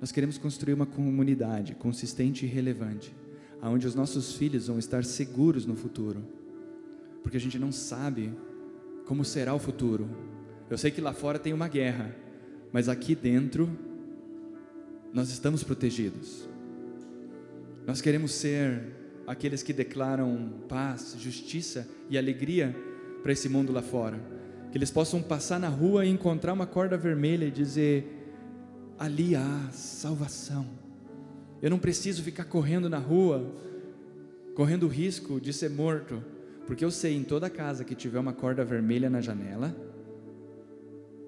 Nós 0.00 0.10
queremos 0.10 0.36
construir 0.36 0.74
uma 0.74 0.84
comunidade 0.84 1.76
consistente 1.76 2.44
e 2.44 2.48
relevante, 2.48 3.14
onde 3.62 3.86
os 3.86 3.94
nossos 3.94 4.34
filhos 4.34 4.66
vão 4.66 4.78
estar 4.78 5.04
seguros 5.04 5.64
no 5.64 5.76
futuro, 5.76 6.24
porque 7.22 7.36
a 7.36 7.40
gente 7.40 7.56
não 7.56 7.70
sabe 7.70 8.32
como 9.06 9.24
será 9.24 9.54
o 9.54 9.60
futuro. 9.60 10.10
Eu 10.68 10.76
sei 10.76 10.90
que 10.90 11.00
lá 11.00 11.12
fora 11.12 11.38
tem 11.38 11.52
uma 11.52 11.68
guerra, 11.68 12.14
mas 12.72 12.88
aqui 12.88 13.14
dentro 13.14 13.70
nós 15.12 15.30
estamos 15.30 15.62
protegidos. 15.62 16.48
Nós 17.86 18.00
queremos 18.00 18.32
ser 18.32 18.82
aqueles 19.24 19.62
que 19.62 19.72
declaram 19.72 20.52
paz, 20.68 21.14
justiça 21.16 21.86
e 22.10 22.18
alegria 22.18 22.74
para 23.22 23.30
esse 23.30 23.48
mundo 23.48 23.72
lá 23.72 23.82
fora. 23.82 24.33
Que 24.74 24.78
eles 24.78 24.90
possam 24.90 25.22
passar 25.22 25.60
na 25.60 25.68
rua 25.68 26.04
e 26.04 26.08
encontrar 26.08 26.52
uma 26.52 26.66
corda 26.66 26.96
vermelha 26.96 27.44
e 27.44 27.50
dizer: 27.52 28.28
ali 28.98 29.36
há 29.36 29.68
salvação. 29.70 30.66
Eu 31.62 31.70
não 31.70 31.78
preciso 31.78 32.24
ficar 32.24 32.42
correndo 32.42 32.90
na 32.90 32.98
rua, 32.98 33.54
correndo 34.56 34.86
o 34.86 34.88
risco 34.88 35.40
de 35.40 35.52
ser 35.52 35.70
morto, 35.70 36.20
porque 36.66 36.84
eu 36.84 36.90
sei 36.90 37.14
em 37.14 37.22
toda 37.22 37.48
casa 37.48 37.84
que 37.84 37.94
tiver 37.94 38.18
uma 38.18 38.32
corda 38.32 38.64
vermelha 38.64 39.08
na 39.08 39.20
janela, 39.20 39.72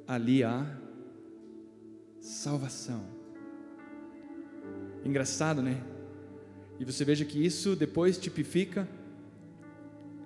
ali 0.08 0.42
há 0.42 0.66
salvação. 2.20 3.04
Engraçado, 5.04 5.62
né? 5.62 5.80
E 6.80 6.84
você 6.84 7.04
veja 7.04 7.24
que 7.24 7.46
isso 7.46 7.76
depois 7.76 8.18
tipifica 8.18 8.88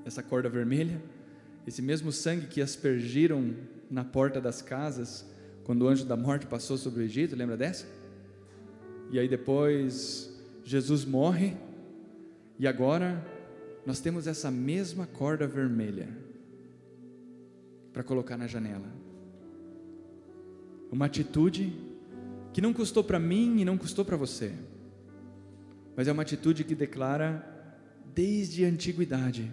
essa 0.07 0.23
corda 0.23 0.49
vermelha, 0.49 1.03
esse 1.67 1.83
mesmo 1.83 2.11
sangue 2.11 2.47
que 2.47 2.61
aspergiram 2.61 3.55
na 3.91 4.05
porta 4.05 4.41
das 4.41 4.63
casas 4.63 5.25
quando 5.65 5.83
o 5.83 5.89
anjo 5.89 6.05
da 6.05 6.17
morte 6.17 6.47
passou 6.47 6.77
sobre 6.77 7.03
o 7.03 7.05
Egito, 7.05 7.37
lembra 7.37 7.57
dessa? 7.57 7.87
E 9.11 9.19
aí 9.19 9.29
depois 9.29 10.33
Jesus 10.65 11.05
morre 11.05 11.57
e 12.59 12.67
agora 12.67 13.25
nós 13.87 14.01
temos 14.01 14.27
essa 14.27 14.51
mesma 14.51 15.07
corda 15.07 15.47
vermelha 15.47 16.09
para 17.93 18.03
colocar 18.03 18.37
na 18.37 18.47
janela. 18.47 18.87
Uma 20.91 21.07
atitude 21.07 21.73
que 22.53 22.61
não 22.61 22.73
custou 22.73 23.05
para 23.05 23.19
mim 23.19 23.61
e 23.61 23.65
não 23.65 23.79
custou 23.79 24.05
para 24.05 24.17
você 24.17 24.53
mas 26.01 26.09
é 26.09 26.13
uma 26.13 26.23
atitude 26.23 26.65
que 26.65 26.75
declara 26.75 27.45
desde 28.15 28.65
a 28.65 28.69
antiguidade 28.69 29.53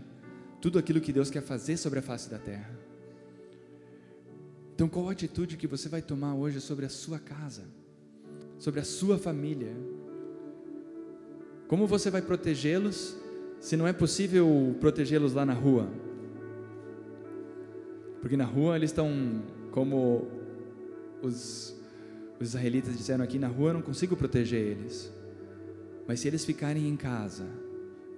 tudo 0.61 0.79
aquilo 0.79 1.01
que 1.01 1.13
Deus 1.13 1.29
quer 1.29 1.41
fazer 1.41 1.77
sobre 1.77 1.99
a 1.99 2.01
face 2.01 2.29
da 2.29 2.37
terra. 2.37 2.77
Então, 4.73 4.87
qual 4.87 5.09
a 5.09 5.11
atitude 5.11 5.57
que 5.57 5.65
você 5.65 5.89
vai 5.89 6.01
tomar 6.01 6.35
hoje 6.35 6.61
sobre 6.61 6.85
a 6.85 6.89
sua 6.89 7.19
casa, 7.19 7.63
sobre 8.59 8.79
a 8.79 8.83
sua 8.83 9.17
família? 9.17 9.75
Como 11.67 11.87
você 11.87 12.09
vai 12.09 12.21
protegê-los 12.21 13.15
se 13.59 13.75
não 13.75 13.87
é 13.87 13.93
possível 13.93 14.75
protegê-los 14.79 15.33
lá 15.33 15.45
na 15.45 15.53
rua? 15.53 15.89
Porque 18.21 18.37
na 18.37 18.45
rua 18.45 18.75
eles 18.75 18.91
estão, 18.91 19.41
como 19.71 20.27
os, 21.21 21.75
os 22.39 22.49
israelitas 22.49 22.95
disseram 22.95 23.23
aqui, 23.23 23.39
na 23.39 23.47
rua 23.47 23.69
eu 23.69 23.73
não 23.75 23.81
consigo 23.81 24.15
proteger 24.15 24.61
eles. 24.61 25.11
Mas 26.07 26.19
se 26.19 26.27
eles 26.27 26.45
ficarem 26.45 26.87
em 26.87 26.95
casa 26.95 27.45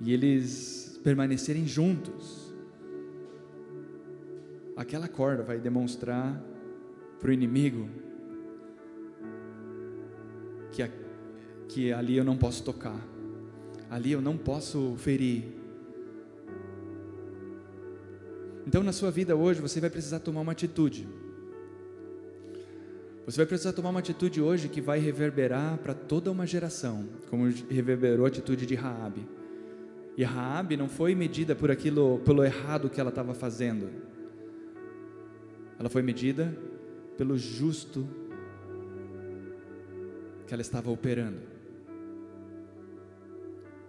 e 0.02 0.14
eles 0.14 0.89
permanecerem 1.04 1.66
juntos, 1.66 2.54
aquela 4.76 5.08
corda 5.08 5.44
vai 5.44 5.60
demonstrar 5.60 6.42
para 7.20 7.30
o 7.30 7.34
inimigo 7.34 7.90
que, 10.72 10.84
a, 10.84 10.90
que 11.68 11.92
ali 11.92 12.18
eu 12.18 12.24
não 12.24 12.38
posso 12.38 12.64
tocar, 12.64 13.00
ali 13.90 14.12
eu 14.12 14.22
não 14.22 14.38
posso 14.38 14.96
ferir. 14.98 15.46
Então, 18.66 18.84
na 18.84 18.92
sua 18.92 19.10
vida 19.10 19.36
hoje, 19.36 19.62
você 19.62 19.80
vai 19.80 19.90
precisar 19.90 20.20
tomar 20.20 20.42
uma 20.42 20.52
atitude. 20.52 21.08
Você 23.26 23.38
vai 23.38 23.46
precisar 23.46 23.74
tomar 23.74 23.90
uma 23.90 24.00
atitude 24.00 24.42
hoje 24.42 24.70
que 24.70 24.82
vai 24.82 25.00
reverberar 25.00 25.78
para 25.78 25.94
toda 25.94 26.32
uma 26.32 26.48
geração, 26.48 27.08
como 27.30 27.46
reverberou 27.70 28.26
a 28.26 28.28
atitude 28.28 28.66
de 28.66 28.76
Raabe. 28.76 29.28
E 30.20 30.24
Raabe 30.26 30.76
não 30.76 30.90
foi 30.90 31.16
medida 31.16 31.56
por 31.56 31.72
aquilo, 31.72 32.20
pelo 32.26 32.44
errado 32.44 32.90
que 32.90 33.00
ela 33.00 33.08
estava 33.08 33.34
fazendo. 33.34 33.90
Ela 35.80 35.88
foi 35.88 36.02
medida 36.02 36.54
pelo 37.18 37.38
justo 37.38 38.06
que 40.46 40.54
ela 40.54 40.62
estava 40.62 40.92
operando. 40.92 41.40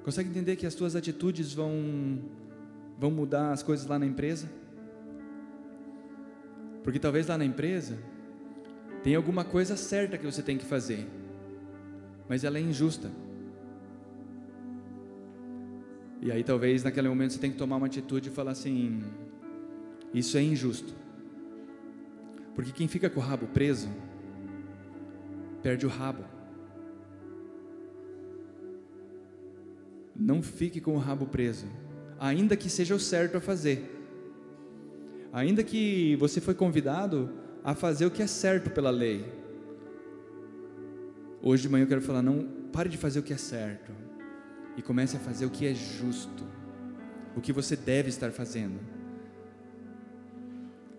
Consegue 0.04 0.30
entender 0.30 0.54
que 0.54 0.66
as 0.66 0.74
tuas 0.76 0.94
atitudes 0.94 1.52
vão 1.52 2.20
vão 2.96 3.10
mudar 3.10 3.50
as 3.50 3.64
coisas 3.64 3.84
lá 3.84 3.98
na 3.98 4.06
empresa? 4.06 4.48
Porque 6.84 7.00
talvez 7.00 7.26
lá 7.26 7.36
na 7.36 7.44
empresa 7.44 7.98
tem 9.02 9.16
alguma 9.16 9.42
coisa 9.42 9.76
certa 9.76 10.16
que 10.16 10.24
você 10.24 10.44
tem 10.44 10.56
que 10.56 10.64
fazer, 10.64 11.08
mas 12.28 12.44
ela 12.44 12.56
é 12.56 12.60
injusta. 12.60 13.10
E 16.22 16.30
aí 16.30 16.44
talvez 16.44 16.84
naquele 16.84 17.08
momento 17.08 17.32
você 17.32 17.38
tem 17.38 17.50
que 17.50 17.56
tomar 17.56 17.76
uma 17.76 17.86
atitude 17.86 18.28
e 18.28 18.32
falar 18.32 18.50
assim: 18.50 19.02
isso 20.12 20.36
é 20.36 20.42
injusto. 20.42 20.92
Porque 22.54 22.72
quem 22.72 22.86
fica 22.86 23.08
com 23.08 23.20
o 23.20 23.22
rabo 23.22 23.46
preso 23.46 23.88
perde 25.62 25.86
o 25.86 25.88
rabo. 25.88 26.24
Não 30.14 30.42
fique 30.42 30.80
com 30.80 30.94
o 30.94 30.98
rabo 30.98 31.24
preso, 31.24 31.66
ainda 32.18 32.54
que 32.54 32.68
seja 32.68 32.94
o 32.94 33.00
certo 33.00 33.38
a 33.38 33.40
fazer. 33.40 33.98
Ainda 35.32 35.62
que 35.62 36.16
você 36.16 36.40
foi 36.40 36.54
convidado 36.54 37.30
a 37.64 37.74
fazer 37.74 38.04
o 38.04 38.10
que 38.10 38.20
é 38.20 38.26
certo 38.26 38.68
pela 38.68 38.90
lei. 38.90 39.24
Hoje 41.40 41.62
de 41.62 41.68
manhã 41.70 41.84
eu 41.84 41.88
quero 41.88 42.02
falar: 42.02 42.20
não 42.20 42.46
pare 42.70 42.90
de 42.90 42.98
fazer 42.98 43.20
o 43.20 43.22
que 43.22 43.32
é 43.32 43.38
certo 43.38 44.09
e 44.80 44.82
comece 44.82 45.14
a 45.18 45.20
fazer 45.20 45.44
o 45.44 45.50
que 45.50 45.66
é 45.66 45.74
justo, 45.74 46.42
o 47.36 47.40
que 47.40 47.52
você 47.52 47.76
deve 47.76 48.08
estar 48.08 48.30
fazendo, 48.32 48.80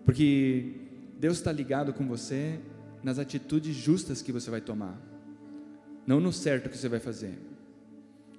porque 0.04 0.72
Deus 1.18 1.38
está 1.38 1.50
ligado 1.50 1.92
com 1.92 2.06
você 2.06 2.60
nas 3.02 3.18
atitudes 3.18 3.74
justas 3.74 4.22
que 4.22 4.30
você 4.30 4.52
vai 4.52 4.60
tomar, 4.60 4.96
não 6.06 6.20
no 6.20 6.32
certo 6.32 6.70
que 6.70 6.78
você 6.78 6.88
vai 6.88 7.00
fazer, 7.00 7.36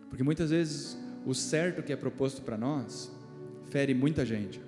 porque 0.10 0.24
muitas 0.24 0.50
vezes 0.50 0.98
o 1.26 1.34
certo 1.34 1.84
que 1.84 1.92
é 1.92 1.98
proposto 1.98 2.42
para 2.42 2.58
nós 2.58 3.12
fere 3.66 3.94
muita 3.94 4.26
gente. 4.26 4.62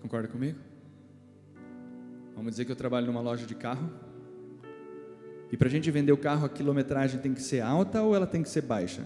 Concorda 0.00 0.26
comigo? 0.26 0.58
Vamos 2.34 2.52
dizer 2.52 2.64
que 2.64 2.72
eu 2.72 2.76
trabalho 2.76 3.06
numa 3.06 3.20
loja 3.20 3.44
de 3.44 3.54
carro. 3.54 3.92
E 5.52 5.56
para 5.56 5.66
a 5.66 5.70
gente 5.70 5.90
vender 5.90 6.12
o 6.12 6.16
carro, 6.16 6.46
a 6.46 6.48
quilometragem 6.48 7.20
tem 7.20 7.34
que 7.34 7.42
ser 7.42 7.60
alta 7.60 8.02
ou 8.02 8.14
ela 8.14 8.26
tem 8.26 8.42
que 8.42 8.48
ser 8.48 8.62
baixa? 8.62 9.04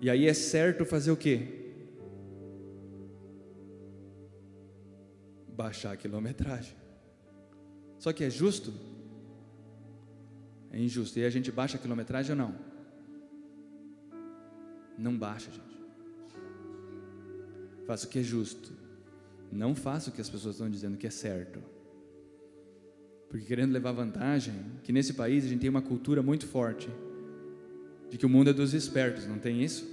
E 0.00 0.10
aí 0.10 0.26
é 0.26 0.34
certo 0.34 0.84
fazer 0.84 1.10
o 1.10 1.16
quê? 1.16 1.46
Baixar 5.48 5.92
a 5.92 5.96
quilometragem. 5.96 6.74
Só 7.98 8.12
que 8.12 8.24
é 8.24 8.30
justo? 8.30 8.72
É 10.72 10.78
injusto. 10.80 11.18
E 11.18 11.24
a 11.24 11.30
gente 11.30 11.52
baixa 11.52 11.76
a 11.76 11.80
quilometragem 11.80 12.32
ou 12.32 12.38
não? 12.38 12.54
Não 14.98 15.16
baixa, 15.16 15.50
gente. 15.50 15.80
Faça 17.86 18.06
o 18.06 18.08
que 18.08 18.18
é 18.18 18.22
justo. 18.22 18.72
Não 19.52 19.74
faça 19.74 20.10
o 20.10 20.12
que 20.12 20.20
as 20.20 20.30
pessoas 20.30 20.54
estão 20.54 20.70
dizendo 20.70 20.96
que 20.96 21.06
é 21.06 21.10
certo. 21.10 21.62
Porque 23.30 23.46
querendo 23.46 23.72
levar 23.72 23.92
vantagem, 23.92 24.52
que 24.82 24.92
nesse 24.92 25.14
país 25.14 25.44
a 25.44 25.48
gente 25.48 25.60
tem 25.60 25.70
uma 25.70 25.80
cultura 25.80 26.20
muito 26.20 26.48
forte 26.48 26.90
de 28.10 28.18
que 28.18 28.26
o 28.26 28.28
mundo 28.28 28.50
é 28.50 28.52
dos 28.52 28.74
espertos, 28.74 29.24
não 29.24 29.38
tem 29.38 29.62
isso? 29.62 29.88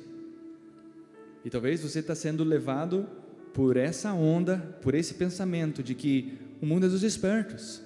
E 1.46 1.50
talvez 1.50 1.82
você 1.82 2.00
está 2.00 2.16
sendo 2.16 2.44
levado 2.44 3.08
por 3.54 3.78
essa 3.78 4.12
onda, 4.12 4.58
por 4.82 4.96
esse 4.96 5.14
pensamento 5.14 5.84
de 5.84 5.94
que 5.94 6.36
o 6.60 6.66
mundo 6.66 6.88
é 6.88 6.90
dos 6.90 7.04
espertos. 7.04 7.80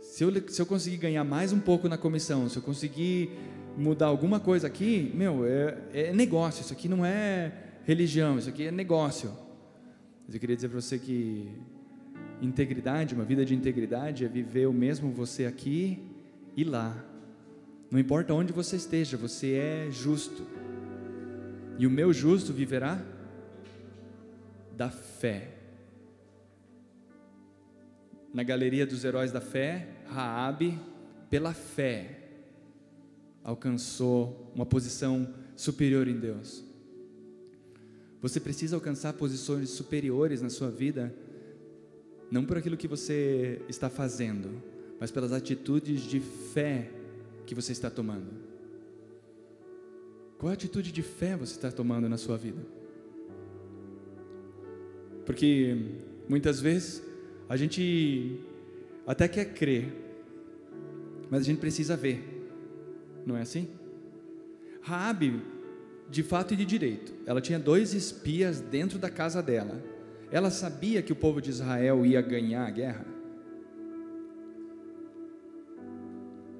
Se 0.00 0.22
eu, 0.22 0.32
se 0.48 0.62
eu 0.62 0.64
conseguir 0.64 0.98
ganhar 0.98 1.24
mais 1.24 1.52
um 1.52 1.58
pouco 1.58 1.88
na 1.88 1.98
comissão, 1.98 2.48
se 2.48 2.56
eu 2.56 2.62
conseguir 2.62 3.30
mudar 3.76 4.06
alguma 4.06 4.38
coisa 4.38 4.68
aqui, 4.68 5.10
meu, 5.12 5.44
é, 5.44 5.76
é 5.92 6.12
negócio, 6.12 6.62
isso 6.62 6.72
aqui 6.72 6.88
não 6.88 7.04
é 7.04 7.52
religião, 7.82 8.38
isso 8.38 8.48
aqui 8.48 8.68
é 8.68 8.70
negócio. 8.70 9.36
Mas 10.24 10.36
eu 10.36 10.40
queria 10.40 10.54
dizer 10.54 10.68
para 10.68 10.80
você 10.80 11.00
que 11.00 11.50
integridade, 12.40 13.14
uma 13.14 13.24
vida 13.24 13.44
de 13.44 13.54
integridade 13.54 14.24
é 14.24 14.28
viver 14.28 14.66
o 14.66 14.72
mesmo 14.72 15.10
você 15.10 15.46
aqui 15.46 15.98
e 16.56 16.64
lá. 16.64 17.04
Não 17.90 17.98
importa 17.98 18.34
onde 18.34 18.52
você 18.52 18.76
esteja, 18.76 19.16
você 19.16 19.52
é 19.52 19.88
justo. 19.90 20.46
E 21.78 21.86
o 21.86 21.90
meu 21.90 22.12
justo 22.12 22.52
viverá 22.52 23.00
da 24.76 24.90
fé. 24.90 25.50
Na 28.32 28.42
galeria 28.42 28.86
dos 28.86 29.04
heróis 29.04 29.30
da 29.30 29.40
fé, 29.40 29.88
Raabe, 30.06 30.78
pela 31.30 31.54
fé, 31.54 32.18
alcançou 33.42 34.50
uma 34.54 34.66
posição 34.66 35.32
superior 35.54 36.08
em 36.08 36.18
Deus. 36.18 36.64
Você 38.20 38.40
precisa 38.40 38.74
alcançar 38.74 39.12
posições 39.12 39.68
superiores 39.70 40.40
na 40.40 40.48
sua 40.48 40.70
vida, 40.70 41.14
não 42.30 42.44
por 42.44 42.58
aquilo 42.58 42.76
que 42.76 42.88
você 42.88 43.60
está 43.68 43.88
fazendo, 43.88 44.62
mas 45.00 45.10
pelas 45.10 45.32
atitudes 45.32 46.02
de 46.02 46.20
fé 46.20 46.90
que 47.46 47.54
você 47.54 47.72
está 47.72 47.90
tomando. 47.90 48.30
Qual 50.38 50.52
atitude 50.52 50.92
de 50.92 51.02
fé 51.02 51.36
você 51.36 51.52
está 51.52 51.70
tomando 51.70 52.08
na 52.08 52.16
sua 52.16 52.36
vida? 52.36 52.60
Porque 55.24 55.76
muitas 56.28 56.60
vezes 56.60 57.02
a 57.48 57.56
gente 57.56 58.40
até 59.06 59.28
quer 59.28 59.54
crer, 59.54 59.92
mas 61.30 61.40
a 61.40 61.44
gente 61.44 61.58
precisa 61.58 61.96
ver. 61.96 62.22
Não 63.24 63.36
é 63.36 63.42
assim? 63.42 63.68
Raabe, 64.82 65.42
de 66.10 66.22
fato 66.22 66.52
e 66.52 66.56
de 66.56 66.64
direito, 66.64 67.14
ela 67.26 67.40
tinha 67.40 67.58
dois 67.58 67.94
espias 67.94 68.60
dentro 68.60 68.98
da 68.98 69.10
casa 69.10 69.42
dela. 69.42 69.82
Ela 70.34 70.50
sabia 70.50 71.00
que 71.00 71.12
o 71.12 71.16
povo 71.16 71.40
de 71.40 71.48
Israel 71.48 72.04
ia 72.04 72.20
ganhar 72.20 72.66
a 72.66 72.70
guerra? 72.70 73.06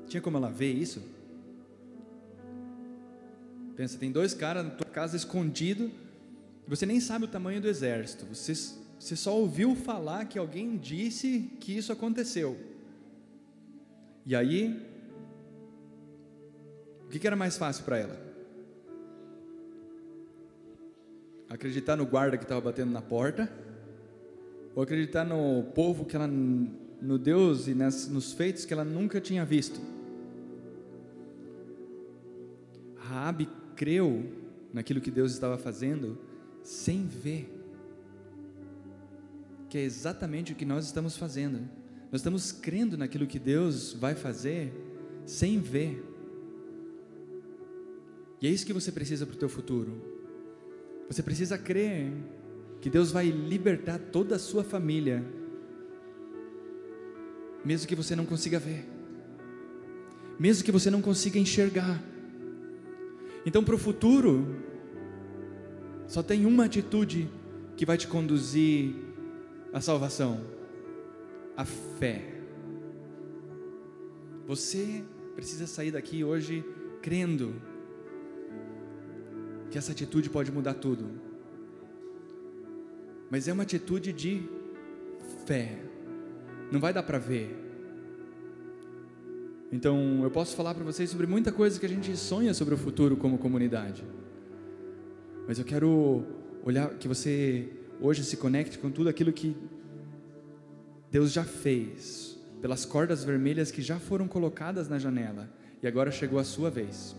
Tinha 0.06 0.22
como 0.22 0.37
ela 0.37 0.50
ver 0.50 0.72
isso? 0.72 1.02
Pensa, 3.76 3.98
tem 3.98 4.12
dois 4.12 4.32
caras 4.32 4.64
na 4.64 4.70
tua 4.70 4.87
casa 4.87 5.16
escondido, 5.16 5.90
você 6.68 6.87
nem 6.87 7.00
sabe 7.00 7.24
o 7.24 7.28
tamanho 7.28 7.60
do 7.60 7.68
exército. 7.68 8.24
Você, 8.26 8.54
você 8.98 9.16
só 9.16 9.37
ouviu 9.37 9.74
falar 9.74 10.26
que 10.26 10.38
alguém 10.38 10.76
disse 10.76 11.50
que 11.60 11.76
isso 11.76 11.92
aconteceu. 11.92 12.56
E 14.24 14.37
aí 14.37 14.94
que, 17.14 17.20
que 17.20 17.26
era 17.28 17.37
mais 17.37 17.56
fácil 17.56 17.84
para 17.84 17.96
ela? 17.96 18.20
Acreditar 21.48 21.94
no 21.94 22.04
guarda 22.04 22.37
que 22.37 22.42
estava 22.42 22.60
batendo 22.60 22.90
na 22.90 23.00
porta? 23.00 23.48
Ou 24.74 24.82
acreditar 24.82 25.24
no 25.24 25.62
povo 25.74 26.04
que 26.04 26.16
ela, 26.16 26.26
no 26.26 27.18
Deus 27.18 27.68
e 27.68 27.74
nas, 27.74 28.08
nos 28.08 28.32
feitos 28.32 28.64
que 28.64 28.72
ela 28.72 28.84
nunca 28.84 29.20
tinha 29.20 29.44
visto? 29.44 29.80
Raabe 32.96 33.48
creu 33.76 34.24
naquilo 34.72 35.00
que 35.00 35.10
Deus 35.10 35.32
estava 35.32 35.56
fazendo 35.56 36.18
sem 36.62 37.06
ver. 37.06 37.48
Que 39.68 39.78
é 39.78 39.82
exatamente 39.82 40.52
o 40.52 40.56
que 40.56 40.64
nós 40.64 40.87
estamos 40.87 41.16
fazendo. 41.16 41.58
Nós 42.10 42.20
estamos 42.20 42.50
crendo 42.50 42.96
naquilo 42.96 43.26
que 43.26 43.38
Deus 43.38 43.92
vai 43.92 44.14
fazer 44.14 44.72
sem 45.26 45.60
ver. 45.60 46.02
E 48.40 48.46
é 48.46 48.50
isso 48.50 48.66
que 48.66 48.72
você 48.72 48.90
precisa 48.90 49.24
para 49.24 49.34
o 49.34 49.38
teu 49.38 49.48
futuro. 49.48 50.02
Você 51.08 51.22
precisa 51.22 51.56
crer 51.56 52.12
que 52.85 52.90
Deus 52.90 53.11
vai 53.11 53.31
libertar 53.31 53.99
toda 53.99 54.37
a 54.37 54.38
sua 54.38 54.62
família, 54.62 55.25
mesmo 57.64 57.88
que 57.88 57.94
você 57.94 58.14
não 58.14 58.27
consiga 58.27 58.59
ver, 58.59 58.87
mesmo 60.38 60.62
que 60.62 60.70
você 60.70 60.90
não 60.90 61.01
consiga 61.01 61.38
enxergar. 61.38 61.99
Então, 63.47 63.64
para 63.64 63.75
o 63.75 63.79
futuro, 63.79 64.62
só 66.07 66.23
tem 66.23 66.44
uma 66.44 66.66
atitude 66.66 67.27
que 67.75 67.87
vai 67.87 67.97
te 67.97 68.07
conduzir 68.07 68.94
à 69.73 69.81
salvação: 69.81 70.44
a 71.57 71.64
fé. 71.64 72.35
Você 74.47 75.03
precisa 75.35 75.66
sair 75.66 75.90
daqui 75.90 76.23
hoje 76.23 76.62
crendo 77.01 77.55
que 79.70 79.79
essa 79.79 79.92
atitude 79.92 80.29
pode 80.29 80.53
mudar 80.53 80.75
tudo. 80.75 81.23
Mas 83.35 83.49
é 83.49 83.53
uma 83.53 83.64
atitude 83.64 84.12
de 84.12 84.49
fé. 85.44 85.77
Não 86.70 86.79
vai 86.79 86.92
dar 86.92 87.03
para 87.03 87.18
ver. 87.18 87.53
Então, 89.73 90.23
eu 90.23 90.31
posso 90.31 90.55
falar 90.55 90.73
para 90.73 90.85
vocês 90.85 91.11
sobre 91.11 91.27
muita 91.27 91.51
coisa 91.51 91.81
que 91.81 91.85
a 91.85 91.88
gente 91.88 92.16
sonha 92.16 92.55
sobre 92.55 92.75
o 92.75 92.77
futuro 92.79 93.16
como 93.16 93.37
comunidade. 93.37 94.05
Mas 95.49 95.59
eu 95.59 95.64
quero 95.64 96.25
olhar 96.62 96.90
que 96.90 97.09
você 97.09 97.68
hoje 98.01 98.23
se 98.23 98.37
conecte 98.37 98.79
com 98.79 98.88
tudo 98.88 99.09
aquilo 99.09 99.33
que 99.33 99.57
Deus 101.11 101.33
já 101.33 101.42
fez, 101.42 102.38
pelas 102.62 102.85
cordas 102.85 103.25
vermelhas 103.25 103.73
que 103.73 103.83
já 103.83 103.99
foram 103.99 104.29
colocadas 104.29 104.88
na 104.88 104.97
janela, 104.97 105.51
e 105.83 105.88
agora 105.88 106.12
chegou 106.12 106.38
a 106.38 106.44
sua 106.44 106.70
vez. 106.70 107.16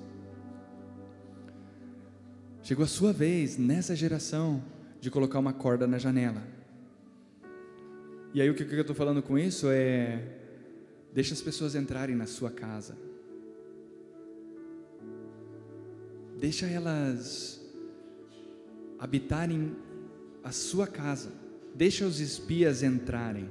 Chegou 2.63 2.86
a 2.86 2.88
sua 2.88 3.12
vez, 3.12 3.58
nessa 3.58 3.93
geração, 3.93 4.63
de 5.05 5.11
colocar 5.11 5.37
uma 5.37 5.53
corda 5.53 5.85
na 5.85 5.99
janela. 5.99 6.41
E 8.33 8.41
aí 8.41 8.49
o 8.49 8.55
que 8.55 8.63
eu 8.63 8.81
estou 8.81 8.95
falando 8.95 9.21
com 9.21 9.37
isso 9.37 9.67
é. 9.69 10.19
Deixa 11.13 11.35
as 11.35 11.41
pessoas 11.43 11.75
entrarem 11.75 12.15
na 12.15 12.25
sua 12.25 12.49
casa. 12.49 12.97
Deixa 16.39 16.65
elas 16.65 17.63
habitarem 18.97 19.75
a 20.43 20.51
sua 20.51 20.87
casa. 20.87 21.31
Deixa 21.75 22.03
os 22.03 22.19
espias 22.19 22.81
entrarem. 22.81 23.47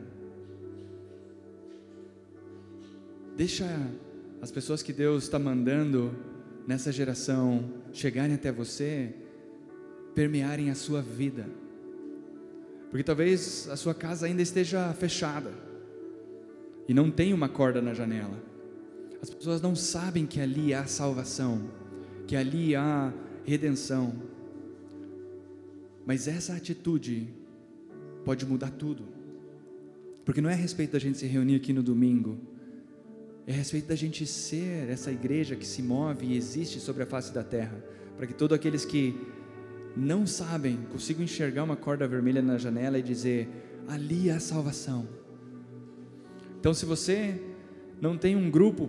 Deixa 3.37 3.65
as 4.43 4.51
pessoas 4.51 4.83
que 4.83 4.93
Deus 4.93 5.23
está 5.23 5.39
mandando 5.39 6.13
nessa 6.67 6.91
geração 6.91 7.73
chegarem 7.93 8.35
até 8.35 8.51
você, 8.51 9.15
permearem 10.15 10.71
a 10.71 10.75
sua 10.75 11.03
vida. 11.03 11.47
Porque 12.91 13.03
talvez 13.03 13.69
a 13.69 13.77
sua 13.77 13.95
casa 13.95 14.27
ainda 14.27 14.43
esteja 14.43 14.93
fechada 14.95 15.53
e 16.89 16.95
não 16.95 17.11
tem 17.11 17.33
uma 17.33 17.49
corda 17.49 17.83
na 17.83 17.93
janela. 17.93 18.43
As 19.21 19.31
pessoas 19.31 19.61
não 19.61 19.75
sabem 19.75 20.27
que 20.27 20.41
ali 20.41 20.73
há 20.73 20.87
salvação, 20.87 21.71
que 22.27 22.37
ali 22.37 22.77
há 22.77 23.13
redenção. 23.45 24.15
Mas 26.07 26.29
essa 26.29 26.55
atitude 26.55 27.29
pode 28.25 28.47
mudar 28.47 28.71
tudo. 28.71 29.05
Porque 30.25 30.41
não 30.41 30.51
é 30.51 30.53
a 30.53 30.57
respeito 30.57 30.93
da 30.93 30.99
gente 30.99 31.19
se 31.19 31.27
reunir 31.27 31.57
aqui 31.57 31.73
no 31.73 31.83
domingo 31.83 32.39
é 33.47 33.53
a 33.53 33.57
respeito 33.57 33.89
da 33.89 33.95
gente 33.95 34.27
ser 34.27 34.89
essa 34.89 35.13
igreja 35.13 35.55
que 35.55 35.67
se 35.67 35.83
move 35.83 36.27
e 36.27 36.37
existe 36.37 36.81
sobre 36.81 37.03
a 37.03 37.07
face 37.07 37.33
da 37.33 37.45
terra, 37.45 37.77
para 38.17 38.27
que 38.27 38.33
todos 38.33 38.55
aqueles 38.55 38.85
que 38.85 39.15
não 39.97 40.27
sabem 40.27 40.79
consigam 40.91 41.23
enxergar 41.23 41.63
uma 41.63 41.77
corda 41.77 42.07
vermelha 42.07 42.43
na 42.43 42.59
janela 42.59 42.99
e 42.99 43.03
dizer: 43.03 43.49
ali 43.87 44.31
há 44.31 44.41
salvação. 44.41 45.09
Então, 46.59 46.73
se 46.73 46.87
você 46.87 47.41
não 48.01 48.17
tem 48.17 48.35
um 48.35 48.51
grupo 48.51 48.89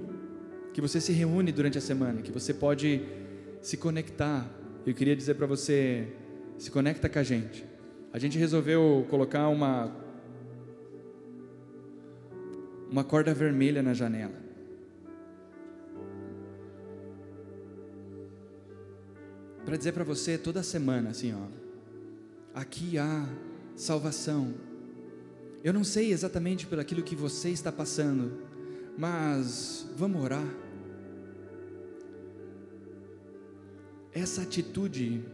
que 0.74 0.82
você 0.82 1.00
se 1.00 1.12
reúne 1.12 1.52
durante 1.52 1.78
a 1.78 1.82
semana, 1.82 2.22
que 2.22 2.32
você 2.32 2.54
pode 2.54 3.02
se 3.62 3.78
conectar, 3.78 4.50
eu 4.86 4.94
queria 4.94 5.16
dizer 5.16 5.36
para 5.36 5.46
você: 5.46 6.08
se 6.58 6.72
conecta 6.72 7.10
com 7.10 7.20
a 7.20 7.24
gente. 7.24 7.66
A 8.12 8.20
gente 8.20 8.38
resolveu 8.38 9.06
colocar 9.10 9.48
uma 9.50 9.92
uma 12.90 13.04
corda 13.04 13.34
vermelha 13.34 13.84
na 13.84 13.94
janela. 13.94 14.45
Para 19.66 19.76
dizer 19.76 19.94
para 19.94 20.04
você 20.04 20.38
toda 20.38 20.62
semana 20.62 21.10
assim, 21.10 21.34
ó, 21.34 21.48
aqui 22.54 22.98
há 22.98 23.28
salvação. 23.76 24.54
Eu 25.64 25.74
não 25.74 25.84
sei 25.84 26.12
exatamente 26.12 26.68
pelo 26.68 26.82
aquilo 26.82 27.02
que 27.02 27.16
você 27.16 27.50
está 27.50 27.72
passando, 27.72 28.40
mas 28.98 29.88
vamos 29.98 30.24
orar. 30.24 30.48
Essa 34.14 34.44
atitude 34.44 35.26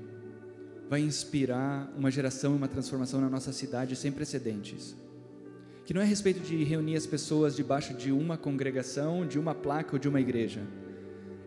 vai 0.89 1.02
inspirar 1.02 1.94
uma 1.98 2.10
geração 2.10 2.54
e 2.54 2.58
uma 2.58 2.67
transformação 2.67 3.22
na 3.22 3.30
nossa 3.30 3.52
cidade 3.54 3.96
sem 3.96 4.12
precedentes. 4.12 4.96
Que 5.86 5.94
não 5.94 6.02
é 6.02 6.04
a 6.04 6.08
respeito 6.08 6.39
de 6.39 6.63
reunir 6.63 6.96
as 6.96 7.06
pessoas 7.06 7.56
debaixo 7.56 7.94
de 7.94 8.12
uma 8.12 8.38
congregação, 8.38 9.28
de 9.28 9.38
uma 9.38 9.54
placa 9.54 9.94
ou 9.94 10.00
de 10.00 10.08
uma 10.08 10.22
igreja. 10.22 10.62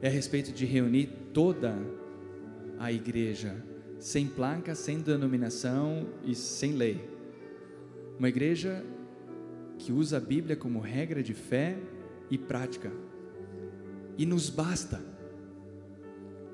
É 0.02 0.08
a 0.08 0.10
respeito 0.10 0.52
de 0.52 0.64
reunir 0.64 1.08
toda 1.32 1.70
a 1.72 2.03
igreja 2.92 3.56
sem 3.98 4.26
placa, 4.26 4.74
sem 4.74 5.00
denominação 5.00 6.06
e 6.24 6.34
sem 6.34 6.72
lei. 6.72 7.08
Uma 8.18 8.28
igreja 8.28 8.84
que 9.78 9.92
usa 9.92 10.18
a 10.18 10.20
Bíblia 10.20 10.56
como 10.56 10.78
regra 10.78 11.22
de 11.22 11.34
fé 11.34 11.78
e 12.30 12.36
prática. 12.36 12.92
E 14.16 14.26
nos 14.26 14.50
basta. 14.50 15.00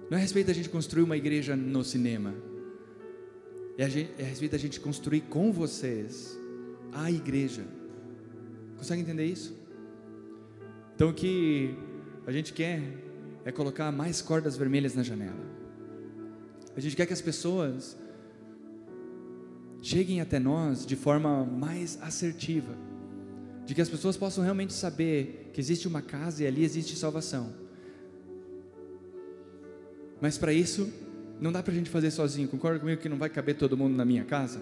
Não 0.09 0.17
é 0.17 0.21
a 0.21 0.23
respeito 0.23 0.47
da 0.49 0.53
gente 0.53 0.69
construir 0.69 1.03
uma 1.03 1.17
igreja 1.17 1.55
no 1.55 1.85
cinema. 1.85 2.35
É 3.77 3.85
a, 3.85 3.89
gente, 3.89 4.13
é 4.19 4.25
a 4.25 4.27
respeito 4.27 4.59
gente 4.59 4.81
construir 4.81 5.23
com 5.23 5.53
vocês 5.53 6.39
a 6.93 7.11
igreja. 7.11 7.63
Consegue 8.77 9.03
entender 9.03 9.25
isso? 9.25 9.57
Então 10.95 11.11
o 11.11 11.15
que 11.15 11.75
a 12.27 12.33
gente 12.33 12.53
quer 12.53 12.83
é 13.45 13.51
colocar 13.51 13.91
mais 13.91 14.21
cordas 14.21 14.57
vermelhas 14.57 14.95
na 14.95 15.03
janela. 15.03 15.51
A 16.77 16.81
gente 16.81 16.97
quer 16.97 17.07
que 17.07 17.13
as 17.13 17.21
pessoas 17.21 17.97
cheguem 19.83 20.21
até 20.21 20.39
nós 20.39 20.85
de 20.85 20.95
forma 20.95 21.45
mais 21.45 21.99
assertiva, 22.03 22.75
de 23.65 23.75
que 23.75 23.81
as 23.81 23.89
pessoas 23.89 24.17
possam 24.17 24.45
realmente 24.45 24.73
saber 24.73 25.51
que 25.53 25.61
existe 25.61 25.89
uma 25.89 26.03
casa 26.03 26.43
e 26.43 26.47
ali 26.47 26.65
existe 26.65 26.97
salvação. 26.97 27.53
Mas 30.21 30.37
para 30.37 30.53
isso, 30.53 30.93
não 31.41 31.51
dá 31.51 31.63
para 31.63 31.73
a 31.73 31.77
gente 31.77 31.89
fazer 31.89 32.11
sozinho. 32.11 32.47
Concorda 32.49 32.79
comigo 32.79 33.01
que 33.01 33.09
não 33.09 33.17
vai 33.17 33.31
caber 33.31 33.57
todo 33.57 33.77
mundo 33.77 33.97
na 33.97 34.05
minha 34.05 34.25
casa? 34.25 34.61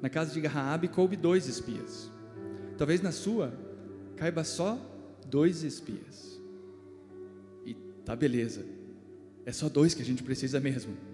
Na 0.00 0.08
casa 0.08 0.32
de 0.32 0.46
Raabe 0.46 0.88
coube 0.88 1.16
dois 1.16 1.48
espias. 1.48 2.10
Talvez 2.78 3.02
na 3.02 3.10
sua 3.10 3.52
caiba 4.16 4.44
só 4.44 4.78
dois 5.26 5.64
espias. 5.64 6.40
E 7.66 7.74
tá 8.04 8.14
beleza. 8.14 8.64
É 9.44 9.52
só 9.52 9.68
dois 9.68 9.94
que 9.94 10.02
a 10.02 10.04
gente 10.04 10.22
precisa 10.22 10.60
mesmo 10.60 11.09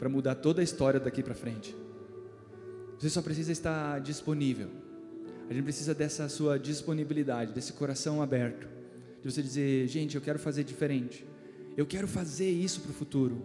para 0.00 0.08
mudar 0.08 0.34
toda 0.36 0.62
a 0.62 0.64
história 0.64 0.98
daqui 0.98 1.22
para 1.22 1.34
frente. 1.34 1.76
Você 2.98 3.10
só 3.10 3.20
precisa 3.20 3.52
estar 3.52 4.00
disponível. 4.00 4.70
A 5.48 5.52
gente 5.52 5.62
precisa 5.62 5.94
dessa 5.94 6.26
sua 6.26 6.58
disponibilidade, 6.58 7.52
desse 7.52 7.74
coração 7.74 8.22
aberto, 8.22 8.66
de 9.22 9.30
você 9.30 9.42
dizer, 9.42 9.86
gente, 9.88 10.16
eu 10.16 10.22
quero 10.22 10.38
fazer 10.38 10.64
diferente. 10.64 11.26
Eu 11.76 11.84
quero 11.84 12.08
fazer 12.08 12.48
isso 12.48 12.80
para 12.80 12.92
o 12.92 12.94
futuro. 12.94 13.44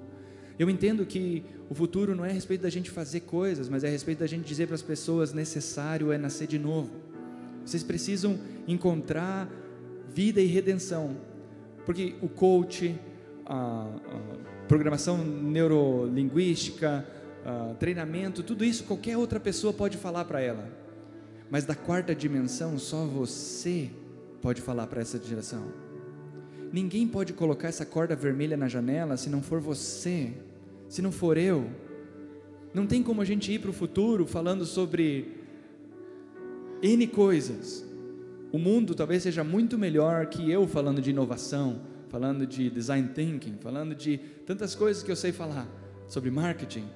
Eu 0.58 0.70
entendo 0.70 1.06
que 1.06 1.44
o 1.70 1.76
futuro 1.76 2.16
não 2.16 2.24
é 2.24 2.30
a 2.30 2.34
respeito 2.34 2.62
da 2.62 2.70
gente 2.70 2.90
fazer 2.90 3.22
coisas, 3.22 3.68
mas 3.68 3.84
é 3.84 3.90
a 3.90 3.92
respeito 3.92 4.20
da 4.20 4.28
gente 4.28 4.46
dizer 4.46 4.68
para 4.68 4.76
as 4.76 4.82
pessoas 4.82 5.34
necessário 5.34 6.10
é 6.10 6.18
nascer 6.18 6.48
de 6.48 6.58
novo. 6.58 6.90
Vocês 7.66 7.84
precisam 7.84 8.40
encontrar 8.66 9.50
vida 10.08 10.40
e 10.40 10.46
redenção, 10.46 11.18
porque 11.86 12.16
o 12.22 12.30
coach, 12.30 12.98
a, 13.46 13.90
a 13.90 14.55
programação 14.68 15.18
neurolinguística, 15.18 17.06
a, 17.46 17.76
treinamento, 17.76 18.42
tudo 18.44 18.66
isso 18.66 18.84
qualquer 18.84 19.18
outra 19.18 19.40
pessoa 19.40 19.72
pode 19.72 19.98
falar 19.98 20.26
para 20.26 20.42
ela, 20.42 20.68
mas 21.50 21.64
da 21.66 21.76
quarta 21.76 22.16
dimensão 22.16 22.78
só 22.80 23.06
você 23.06 23.90
pode 24.42 24.62
falar 24.62 24.88
para 24.88 25.02
essa 25.02 25.22
geração. 25.22 25.72
Ninguém 26.72 27.08
pode 27.08 27.34
colocar 27.34 27.68
essa 27.68 27.86
corda 27.86 28.16
vermelha 28.16 28.58
na 28.58 28.68
janela 28.68 29.16
se 29.16 29.30
não 29.30 29.42
for 29.42 29.60
você, 29.60 30.34
se 30.90 31.02
não 31.02 31.12
for 31.12 31.38
eu. 31.38 31.70
Não 32.74 32.86
tem 32.86 33.02
como 33.02 33.22
a 33.22 33.26
gente 33.26 33.52
ir 33.52 33.60
para 33.60 33.70
o 33.70 33.74
futuro 33.74 34.26
falando 34.26 34.66
sobre 34.66 35.46
N 36.82 37.08
coisas. 37.08 37.86
O 38.52 38.58
mundo 38.58 38.94
talvez 38.94 39.24
seja 39.24 39.44
muito 39.44 39.78
melhor 39.78 40.26
que 40.26 40.52
eu 40.52 40.68
falando 40.68 41.02
de 41.02 41.12
inovação, 41.12 41.82
falando 42.10 42.46
de 42.46 42.70
design 42.70 43.10
thinking, 43.10 43.58
falando 43.58 43.96
de 43.96 44.18
tantas 44.46 44.76
coisas 44.76 45.04
que 45.04 45.12
eu 45.12 45.16
sei 45.16 45.32
falar 45.32 45.68
sobre 46.08 46.30
marketing. 46.30 46.88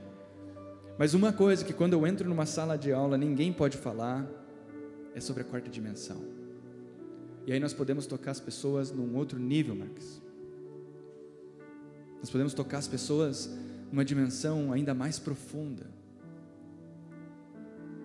Mas 0.98 1.14
uma 1.14 1.32
coisa 1.32 1.64
que 1.64 1.74
quando 1.74 1.94
eu 1.94 2.06
entro 2.06 2.28
numa 2.28 2.46
sala 2.46 2.78
de 2.78 2.92
aula 2.92 3.18
ninguém 3.18 3.52
pode 3.54 3.78
falar 3.78 4.28
é 5.16 5.20
sobre 5.20 5.42
a 5.42 5.46
quarta 5.46 5.70
dimensão. 5.70 6.22
E 7.46 7.54
aí 7.54 7.60
nós 7.60 7.74
podemos 7.74 8.06
tocar 8.06 8.32
as 8.32 8.40
pessoas 8.40 8.92
num 8.92 9.16
outro 9.16 9.40
nível, 9.40 9.76
Marcos. 9.76 10.22
Nós 12.20 12.30
podemos 12.30 12.54
tocar 12.54 12.78
as 12.78 12.88
pessoas 12.88 13.50
numa 13.92 14.06
dimensão 14.06 14.72
ainda 14.72 14.94
mais 14.94 15.18
profunda. 15.18 15.88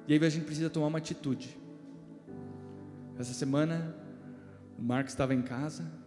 E 0.06 0.12
aí 0.12 0.24
a 0.24 0.28
gente 0.28 0.44
precisa 0.44 0.70
tomar 0.70 0.86
uma 0.86 0.98
atitude. 0.98 1.58
Essa 3.18 3.32
semana, 3.32 3.94
o 4.78 4.82
Marcos 4.82 5.12
estava 5.12 5.34
em 5.34 5.42
casa 5.42 6.03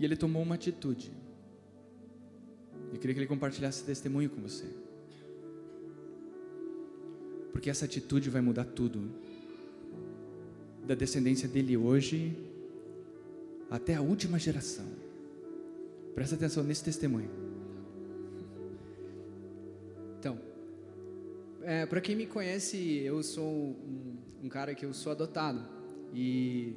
e 0.00 0.04
ele 0.04 0.16
tomou 0.16 0.42
uma 0.42 0.54
atitude. 0.54 1.12
Eu 2.90 2.98
queria 2.98 3.12
que 3.12 3.20
ele 3.20 3.26
compartilhasse 3.26 3.84
testemunho 3.84 4.30
com 4.30 4.40
você. 4.40 4.64
Porque 7.52 7.68
essa 7.68 7.84
atitude 7.84 8.30
vai 8.30 8.40
mudar 8.40 8.64
tudo 8.64 9.10
da 10.86 10.94
descendência 10.94 11.46
dele 11.46 11.76
hoje 11.76 12.34
até 13.68 13.94
a 13.94 14.00
última 14.00 14.38
geração. 14.38 14.86
Presta 16.14 16.34
atenção 16.34 16.64
nesse 16.64 16.82
testemunho. 16.82 17.30
Então, 20.18 20.40
é, 21.62 21.84
para 21.84 22.00
quem 22.00 22.16
me 22.16 22.24
conhece, 22.24 22.78
eu 23.04 23.22
sou 23.22 23.44
um, 23.44 24.16
um 24.44 24.48
cara 24.48 24.74
que 24.74 24.86
eu 24.86 24.94
sou 24.94 25.12
adotado 25.12 25.62
e 26.14 26.74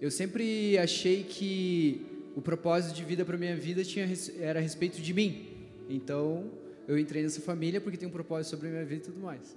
eu 0.00 0.10
sempre 0.10 0.78
achei 0.78 1.24
que 1.24 2.13
o 2.34 2.42
propósito 2.42 2.94
de 2.94 3.04
vida 3.04 3.24
para 3.24 3.38
minha 3.38 3.56
vida 3.56 3.84
tinha 3.84 4.08
era 4.40 4.58
a 4.58 4.62
respeito 4.62 5.00
de 5.00 5.14
mim. 5.14 5.46
Então, 5.88 6.50
eu 6.88 6.98
entrei 6.98 7.22
nessa 7.22 7.40
família 7.40 7.80
porque 7.80 7.96
tem 7.96 8.08
um 8.08 8.12
propósito 8.12 8.50
sobre 8.50 8.68
a 8.68 8.70
minha 8.70 8.84
vida 8.84 9.02
e 9.02 9.04
tudo 9.06 9.20
mais. 9.20 9.56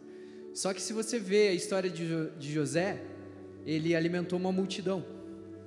Só 0.53 0.73
que 0.73 0.81
se 0.81 0.93
você 0.93 1.19
vê 1.19 1.49
a 1.49 1.53
história 1.53 1.89
de, 1.89 2.07
jo, 2.07 2.29
de 2.37 2.51
José, 2.51 3.01
ele 3.65 3.95
alimentou 3.95 4.37
uma 4.39 4.51
multidão. 4.51 5.03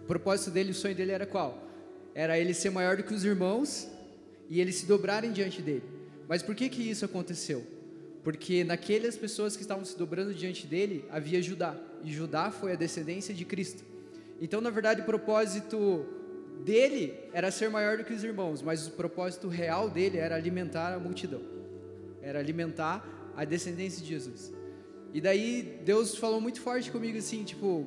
O 0.03 0.07
propósito 0.07 0.51
dele, 0.51 0.71
o 0.71 0.75
sonho 0.75 0.95
dele 0.95 1.13
era 1.13 1.27
qual? 1.27 1.69
Era 2.15 2.39
ele 2.39 2.55
ser 2.55 2.71
maior 2.71 2.97
do 2.97 3.03
que 3.03 3.15
os 3.15 3.25
irmãos 3.25 3.89
e 4.49 4.61
eles 4.61 4.77
se 4.77 4.87
dobrarem 4.87 5.33
diante 5.33 5.63
dele. 5.63 5.85
Mas 6.29 6.43
por 6.43 6.55
que 6.55 6.69
que 6.69 6.83
isso 6.83 7.05
aconteceu? 7.05 7.65
Porque 8.23 8.65
naquelas 8.65 9.17
pessoas 9.17 9.57
que 9.57 9.63
estavam 9.63 9.85
se 9.85 9.97
dobrando 9.97 10.35
diante 10.35 10.67
dele 10.67 11.05
havia 11.11 11.43
Judá, 11.43 11.77
e 12.05 12.13
Judá 12.13 12.51
foi 12.51 12.73
a 12.73 12.77
descendência 12.77 13.35
de 13.35 13.45
Cristo. 13.45 13.85
Então, 14.41 14.61
na 14.61 14.71
verdade, 14.71 15.03
o 15.03 15.05
propósito 15.05 16.07
dele 16.65 17.15
era 17.33 17.51
ser 17.51 17.71
maior 17.71 17.97
do 17.97 18.05
que 18.05 18.13
os 18.13 18.25
irmãos, 18.25 18.63
mas 18.63 18.87
o 18.87 18.93
propósito 18.93 19.49
real 19.49 19.89
dele 19.89 20.19
era 20.19 20.35
alimentar 20.35 20.95
a 20.95 20.99
multidão, 20.99 21.43
era 22.23 22.39
alimentar 22.39 23.33
a 23.37 23.45
descendência 23.45 24.03
de 24.03 24.09
Jesus. 24.09 24.53
E 25.13 25.21
daí 25.21 25.81
Deus 25.85 26.17
falou 26.17 26.41
muito 26.41 26.61
forte 26.61 26.91
comigo 26.91 27.19
assim, 27.19 27.43
tipo, 27.43 27.87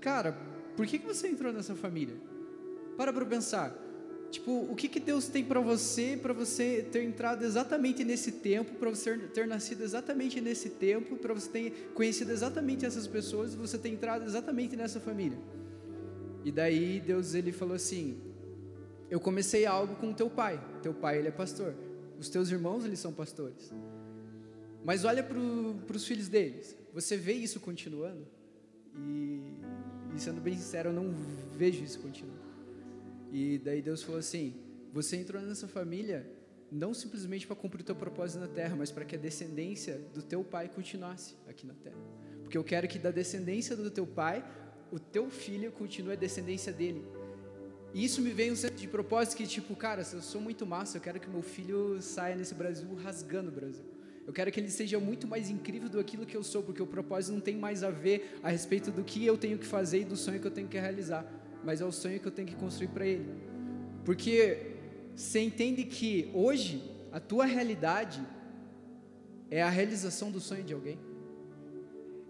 cara, 0.00 0.36
por 0.76 0.86
que, 0.86 0.98
que 0.98 1.06
você 1.06 1.28
entrou 1.28 1.52
nessa 1.52 1.74
família? 1.74 2.16
Para 2.96 3.12
para 3.12 3.24
pensar. 3.24 3.76
Tipo, 4.30 4.66
o 4.70 4.76
que, 4.76 4.88
que 4.88 5.00
Deus 5.00 5.26
tem 5.26 5.44
para 5.44 5.60
você, 5.60 6.16
para 6.20 6.32
você 6.32 6.86
ter 6.90 7.02
entrado 7.02 7.44
exatamente 7.44 8.04
nesse 8.04 8.30
tempo, 8.30 8.74
para 8.74 8.88
você 8.88 9.18
ter 9.18 9.46
nascido 9.46 9.82
exatamente 9.82 10.40
nesse 10.40 10.70
tempo, 10.70 11.16
para 11.16 11.34
você 11.34 11.50
ter 11.50 11.90
conhecido 11.94 12.30
exatamente 12.30 12.86
essas 12.86 13.08
pessoas, 13.08 13.54
você 13.54 13.76
ter 13.76 13.88
entrado 13.88 14.24
exatamente 14.24 14.76
nessa 14.76 15.00
família. 15.00 15.36
E 16.44 16.50
daí 16.50 17.00
Deus 17.00 17.34
ele 17.34 17.52
falou 17.52 17.74
assim: 17.74 18.20
Eu 19.10 19.20
comecei 19.20 19.66
algo 19.66 19.96
com 19.96 20.12
teu 20.12 20.30
pai. 20.30 20.60
Teu 20.82 20.94
pai 20.94 21.18
ele 21.18 21.28
é 21.28 21.32
pastor. 21.32 21.74
Os 22.18 22.28
teus 22.28 22.50
irmãos 22.50 22.84
eles 22.84 22.98
são 22.98 23.12
pastores. 23.12 23.72
Mas 24.84 25.04
olha 25.04 25.22
para 25.22 25.38
os 25.38 26.06
filhos 26.06 26.28
deles. 26.28 26.76
Você 26.92 27.16
vê 27.16 27.32
isso 27.32 27.60
continuando? 27.60 28.26
E, 28.96 29.54
e, 30.14 30.18
sendo 30.18 30.40
bem 30.40 30.56
sincero, 30.56 30.88
eu 30.88 30.92
não 30.92 31.14
vejo 31.56 31.84
isso 31.84 32.00
continuando. 32.00 32.40
E 33.30 33.58
daí 33.58 33.82
Deus 33.82 34.02
falou 34.02 34.18
assim: 34.18 34.54
Você 34.92 35.16
entrou 35.16 35.40
nessa 35.42 35.68
família 35.68 36.26
não 36.70 36.94
simplesmente 36.94 37.46
para 37.46 37.56
cumprir 37.56 37.82
o 37.82 37.84
teu 37.84 37.96
propósito 37.96 38.40
na 38.40 38.48
terra, 38.48 38.76
mas 38.76 38.90
para 38.92 39.04
que 39.04 39.16
a 39.16 39.18
descendência 39.18 40.00
do 40.14 40.22
teu 40.22 40.44
pai 40.44 40.68
continuasse 40.68 41.34
aqui 41.48 41.66
na 41.66 41.74
terra. 41.74 41.96
Porque 42.42 42.56
eu 42.56 42.64
quero 42.64 42.86
que 42.86 42.98
da 42.98 43.10
descendência 43.10 43.76
do 43.76 43.90
teu 43.90 44.06
pai, 44.06 44.44
o 44.90 44.98
teu 44.98 45.30
filho 45.30 45.70
continue 45.72 46.12
a 46.12 46.16
descendência 46.16 46.72
dele. 46.72 47.04
E 47.92 48.04
isso 48.04 48.20
me 48.20 48.30
vem 48.30 48.52
um 48.52 48.56
senso 48.56 48.74
de 48.74 48.86
propósito 48.86 49.36
que, 49.36 49.46
tipo, 49.46 49.74
cara, 49.74 50.06
eu 50.12 50.22
sou 50.22 50.40
muito 50.40 50.64
massa, 50.64 50.96
eu 50.96 51.00
quero 51.00 51.18
que 51.18 51.28
meu 51.28 51.42
filho 51.42 52.00
saia 52.00 52.36
nesse 52.36 52.54
Brasil 52.54 52.86
rasgando 52.94 53.48
o 53.48 53.52
Brasil. 53.52 53.84
Eu 54.26 54.32
quero 54.32 54.52
que 54.52 54.60
ele 54.60 54.70
seja 54.70 55.00
muito 55.00 55.26
mais 55.26 55.50
incrível 55.50 55.88
do 55.88 55.98
aquilo 55.98 56.24
que 56.24 56.36
eu 56.36 56.42
sou, 56.44 56.62
porque 56.62 56.80
o 56.80 56.86
propósito 56.86 57.32
não 57.32 57.40
tem 57.40 57.56
mais 57.56 57.82
a 57.82 57.90
ver 57.90 58.38
a 58.42 58.48
respeito 58.48 58.92
do 58.92 59.02
que 59.02 59.26
eu 59.26 59.36
tenho 59.36 59.58
que 59.58 59.66
fazer 59.66 60.02
e 60.02 60.04
do 60.04 60.16
sonho 60.16 60.38
que 60.38 60.46
eu 60.46 60.52
tenho 60.52 60.68
que 60.68 60.78
realizar, 60.78 61.26
mas 61.64 61.80
é 61.80 61.84
o 61.84 61.90
sonho 61.90 62.20
que 62.20 62.26
eu 62.26 62.30
tenho 62.30 62.46
que 62.46 62.54
construir 62.54 62.88
para 62.88 63.06
ele. 63.06 63.28
Porque 64.04 64.76
você 65.16 65.40
entende 65.40 65.84
que 65.84 66.30
hoje 66.32 66.80
a 67.10 67.18
tua 67.18 67.44
realidade 67.44 68.24
é 69.50 69.62
a 69.62 69.68
realização 69.68 70.30
do 70.30 70.38
sonho 70.38 70.62
de 70.62 70.72
alguém. 70.72 71.09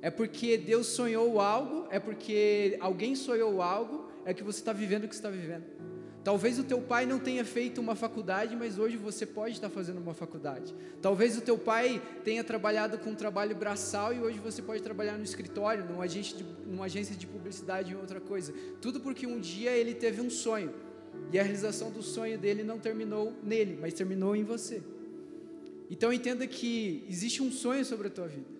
É 0.03 0.11
porque 0.11 0.57
Deus 0.57 0.87
sonhou 0.87 1.41
algo, 1.41 1.87
é 1.91 1.99
porque 1.99 2.77
alguém 2.81 3.15
sonhou 3.15 3.61
algo, 3.61 4.09
é 4.25 4.33
que 4.33 4.43
você 4.43 4.59
está 4.61 4.73
vivendo 4.73 5.05
o 5.05 5.09
que 5.09 5.15
está 5.15 5.29
vivendo. 5.29 5.65
Talvez 6.23 6.59
o 6.59 6.65
teu 6.65 6.83
pai 6.83 7.07
não 7.07 7.19
tenha 7.19 7.45
feito 7.45 7.81
uma 7.81 7.95
faculdade, 7.95 8.55
mas 8.55 8.79
hoje 8.79 8.97
você 8.99 9.25
pode 9.25 9.55
estar 9.55 9.71
fazendo 9.71 9.99
uma 9.99 10.13
faculdade. 10.13 10.75
Talvez 11.01 11.37
o 11.39 11.41
teu 11.41 11.57
pai 11.57 12.01
tenha 12.23 12.45
trabalhado 12.45 12.99
com 12.99 13.11
um 13.11 13.15
trabalho 13.15 13.57
braçal 13.57 14.13
e 14.13 14.21
hoje 14.21 14.39
você 14.39 14.61
pode 14.61 14.83
trabalhar 14.83 15.17
no 15.17 15.25
escritório, 15.25 15.85
numa 15.87 16.05
agência 16.05 16.37
de, 16.37 16.45
numa 16.67 16.85
agência 16.85 17.17
de 17.17 17.27
publicidade 17.27 17.95
ou 17.95 18.03
outra 18.03 18.21
coisa. 18.21 18.53
Tudo 18.83 19.01
porque 19.01 19.27
um 19.27 19.41
dia 19.41 19.71
ele 19.71 19.95
teve 19.95 20.21
um 20.21 20.29
sonho 20.29 20.75
e 21.33 21.39
a 21.39 21.43
realização 21.43 21.91
do 21.91 22.03
sonho 22.03 22.39
dele 22.39 22.63
não 22.63 22.79
terminou 22.79 23.33
nele, 23.43 23.79
mas 23.81 23.95
terminou 23.95 24.37
em 24.37 24.45
você. 24.45 24.83
Então 25.91 26.13
entenda 26.13 26.47
que 26.47 27.05
existe 27.09 27.43
um 27.43 27.51
sonho 27.51 27.85
sobre 27.85 28.09
a 28.09 28.11
tua 28.11 28.29
vida. 28.29 28.60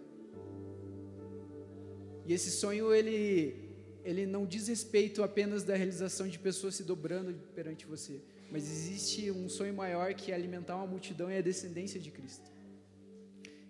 E 2.31 2.33
esse 2.33 2.53
sonho 2.53 2.95
ele 2.95 3.57
ele 4.05 4.25
não 4.25 4.47
diz 4.47 4.69
respeito 4.69 5.21
apenas 5.21 5.65
da 5.65 5.75
realização 5.75 6.29
de 6.29 6.39
pessoas 6.39 6.77
se 6.77 6.85
dobrando 6.85 7.35
perante 7.57 7.85
você, 7.85 8.21
mas 8.53 8.71
existe 8.71 9.33
um 9.33 9.49
sonho 9.49 9.75
maior 9.75 10.15
que 10.15 10.31
é 10.31 10.35
alimentar 10.37 10.77
uma 10.77 10.87
multidão 10.87 11.29
e 11.29 11.37
a 11.37 11.41
descendência 11.41 11.99
de 11.99 12.09
Cristo. 12.13 12.49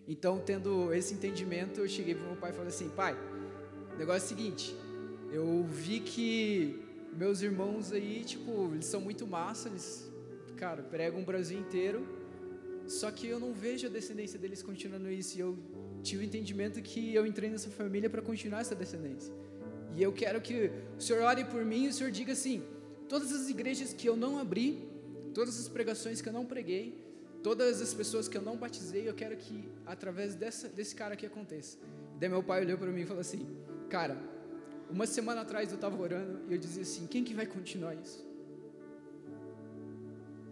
Então, 0.06 0.38
tendo 0.38 0.92
esse 0.92 1.14
entendimento, 1.14 1.80
eu 1.80 1.88
cheguei 1.88 2.14
para 2.14 2.26
meu 2.26 2.36
pai 2.36 2.50
e 2.50 2.52
falei 2.52 2.68
assim: 2.68 2.90
pai, 2.90 3.16
o 3.94 3.96
negócio 3.96 4.24
é 4.24 4.26
o 4.26 4.28
seguinte, 4.28 4.76
eu 5.32 5.64
vi 5.64 6.00
que 6.00 6.84
meus 7.14 7.40
irmãos 7.40 7.90
aí, 7.92 8.22
tipo, 8.26 8.74
eles 8.74 8.84
são 8.84 9.00
muito 9.00 9.26
massa, 9.26 9.70
eles, 9.70 10.06
cara, 10.58 10.82
pregam 10.82 11.22
o 11.22 11.24
Brasil 11.24 11.58
inteiro, 11.58 12.06
só 12.86 13.10
que 13.10 13.26
eu 13.26 13.40
não 13.40 13.54
vejo 13.54 13.86
a 13.86 13.90
descendência 13.90 14.38
deles 14.38 14.62
continuando 14.62 15.10
isso, 15.10 15.38
e 15.38 15.40
eu 15.40 15.58
tive 16.02 16.24
o 16.24 16.26
entendimento 16.26 16.80
que 16.82 17.14
eu 17.14 17.26
entrei 17.26 17.50
nessa 17.50 17.70
família 17.70 18.08
para 18.08 18.22
continuar 18.22 18.60
essa 18.60 18.74
descendência. 18.74 19.32
E 19.96 20.02
eu 20.02 20.12
quero 20.12 20.40
que 20.40 20.70
o 20.98 21.00
Senhor 21.00 21.22
ore 21.22 21.44
por 21.44 21.64
mim 21.64 21.84
e 21.84 21.88
o 21.88 21.92
Senhor 21.92 22.10
diga 22.10 22.32
assim: 22.32 22.62
todas 23.08 23.32
as 23.32 23.48
igrejas 23.48 23.92
que 23.92 24.08
eu 24.08 24.16
não 24.16 24.38
abri, 24.38 24.88
todas 25.34 25.58
as 25.58 25.68
pregações 25.68 26.20
que 26.20 26.28
eu 26.28 26.32
não 26.32 26.46
preguei, 26.46 26.94
todas 27.42 27.80
as 27.80 27.92
pessoas 27.92 28.28
que 28.28 28.36
eu 28.36 28.42
não 28.42 28.56
batizei, 28.56 29.08
eu 29.08 29.14
quero 29.14 29.36
que 29.36 29.68
através 29.86 30.34
dessa, 30.34 30.68
desse 30.68 30.94
cara 30.94 31.14
aqui 31.14 31.26
aconteça. 31.26 31.78
Daí 32.18 32.28
meu 32.28 32.42
pai 32.42 32.64
olhou 32.64 32.78
para 32.78 32.90
mim 32.90 33.02
e 33.02 33.06
falou 33.06 33.20
assim: 33.20 33.46
Cara, 33.88 34.16
uma 34.90 35.06
semana 35.06 35.40
atrás 35.40 35.68
eu 35.70 35.76
estava 35.76 36.00
orando 36.00 36.40
e 36.48 36.52
eu 36.52 36.58
dizia 36.58 36.82
assim: 36.82 37.06
Quem 37.06 37.24
que 37.24 37.34
vai 37.34 37.46
continuar 37.46 37.94
isso? 37.94 38.28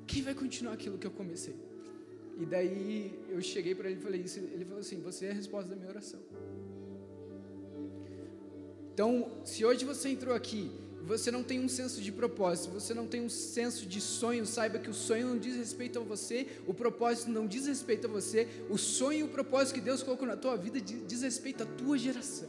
Quem 0.06 0.22
vai 0.22 0.34
continuar 0.34 0.72
aquilo 0.72 0.98
que 0.98 1.06
eu 1.06 1.10
comecei? 1.10 1.67
E 2.38 2.46
daí 2.46 3.18
eu 3.28 3.40
cheguei 3.42 3.74
para 3.74 3.90
ele 3.90 3.98
e 3.98 4.02
falei 4.02 4.20
isso. 4.20 4.38
Ele 4.38 4.64
falou 4.64 4.80
assim: 4.80 5.00
Você 5.00 5.26
é 5.26 5.30
a 5.30 5.34
resposta 5.34 5.68
da 5.68 5.76
minha 5.76 5.88
oração. 5.88 6.20
Então, 8.94 9.30
se 9.44 9.64
hoje 9.64 9.84
você 9.84 10.08
entrou 10.08 10.34
aqui, 10.34 10.70
você 11.02 11.30
não 11.30 11.42
tem 11.42 11.60
um 11.60 11.68
senso 11.68 12.00
de 12.00 12.12
propósito, 12.12 12.72
você 12.72 12.92
não 12.92 13.06
tem 13.06 13.20
um 13.20 13.28
senso 13.28 13.86
de 13.86 14.00
sonho, 14.00 14.44
saiba 14.44 14.78
que 14.78 14.90
o 14.90 14.94
sonho 14.94 15.28
não 15.28 15.38
diz 15.38 15.56
respeito 15.56 15.98
a 15.98 16.02
você, 16.02 16.46
o 16.66 16.74
propósito 16.74 17.30
não 17.30 17.46
diz 17.46 17.66
respeito 17.66 18.06
a 18.06 18.10
você, 18.10 18.46
o 18.68 18.76
sonho 18.76 19.20
e 19.20 19.22
o 19.22 19.28
propósito 19.28 19.76
que 19.76 19.80
Deus 19.80 20.02
colocou 20.02 20.26
na 20.26 20.36
tua 20.36 20.56
vida 20.56 20.80
diz 20.80 21.22
respeito 21.22 21.62
à 21.62 21.66
tua 21.66 21.96
geração. 21.96 22.48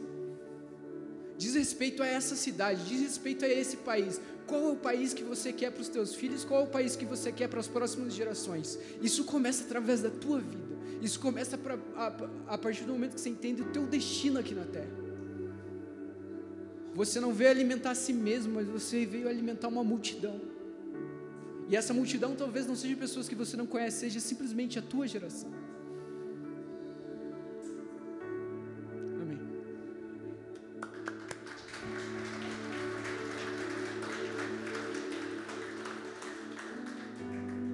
Diz 1.38 1.54
respeito 1.54 2.02
a 2.02 2.06
essa 2.06 2.36
cidade, 2.36 2.84
diz 2.84 3.00
respeito 3.00 3.46
a 3.46 3.48
esse 3.48 3.78
país. 3.78 4.20
Qual 4.50 4.64
é 4.64 4.72
o 4.72 4.76
país 4.76 5.14
que 5.14 5.22
você 5.22 5.52
quer 5.52 5.70
para 5.70 5.80
os 5.80 5.88
teus 5.88 6.12
filhos? 6.12 6.44
Qual 6.44 6.62
é 6.62 6.64
o 6.64 6.66
país 6.66 6.96
que 6.96 7.04
você 7.04 7.30
quer 7.30 7.46
para 7.46 7.60
as 7.60 7.68
próximas 7.68 8.12
gerações? 8.12 8.76
Isso 9.00 9.22
começa 9.22 9.62
através 9.62 10.02
da 10.02 10.10
tua 10.10 10.40
vida. 10.40 10.74
Isso 11.00 11.20
começa 11.20 11.56
pra, 11.56 11.78
a, 11.94 12.06
a 12.48 12.58
partir 12.58 12.82
do 12.82 12.92
momento 12.92 13.14
que 13.14 13.20
você 13.20 13.28
entende 13.28 13.62
o 13.62 13.66
teu 13.66 13.86
destino 13.86 14.40
aqui 14.40 14.52
na 14.52 14.64
terra. 14.64 14.90
Você 16.96 17.20
não 17.20 17.32
veio 17.32 17.50
alimentar 17.50 17.92
a 17.92 17.94
si 17.94 18.12
mesmo, 18.12 18.54
mas 18.54 18.66
você 18.66 19.06
veio 19.06 19.28
alimentar 19.28 19.68
uma 19.68 19.84
multidão. 19.84 20.40
E 21.68 21.76
essa 21.76 21.94
multidão 21.94 22.34
talvez 22.34 22.66
não 22.66 22.74
seja 22.74 22.96
pessoas 22.96 23.28
que 23.28 23.36
você 23.36 23.56
não 23.56 23.66
conhece, 23.66 24.00
seja 24.00 24.18
simplesmente 24.18 24.80
a 24.80 24.82
tua 24.82 25.06
geração. 25.06 25.59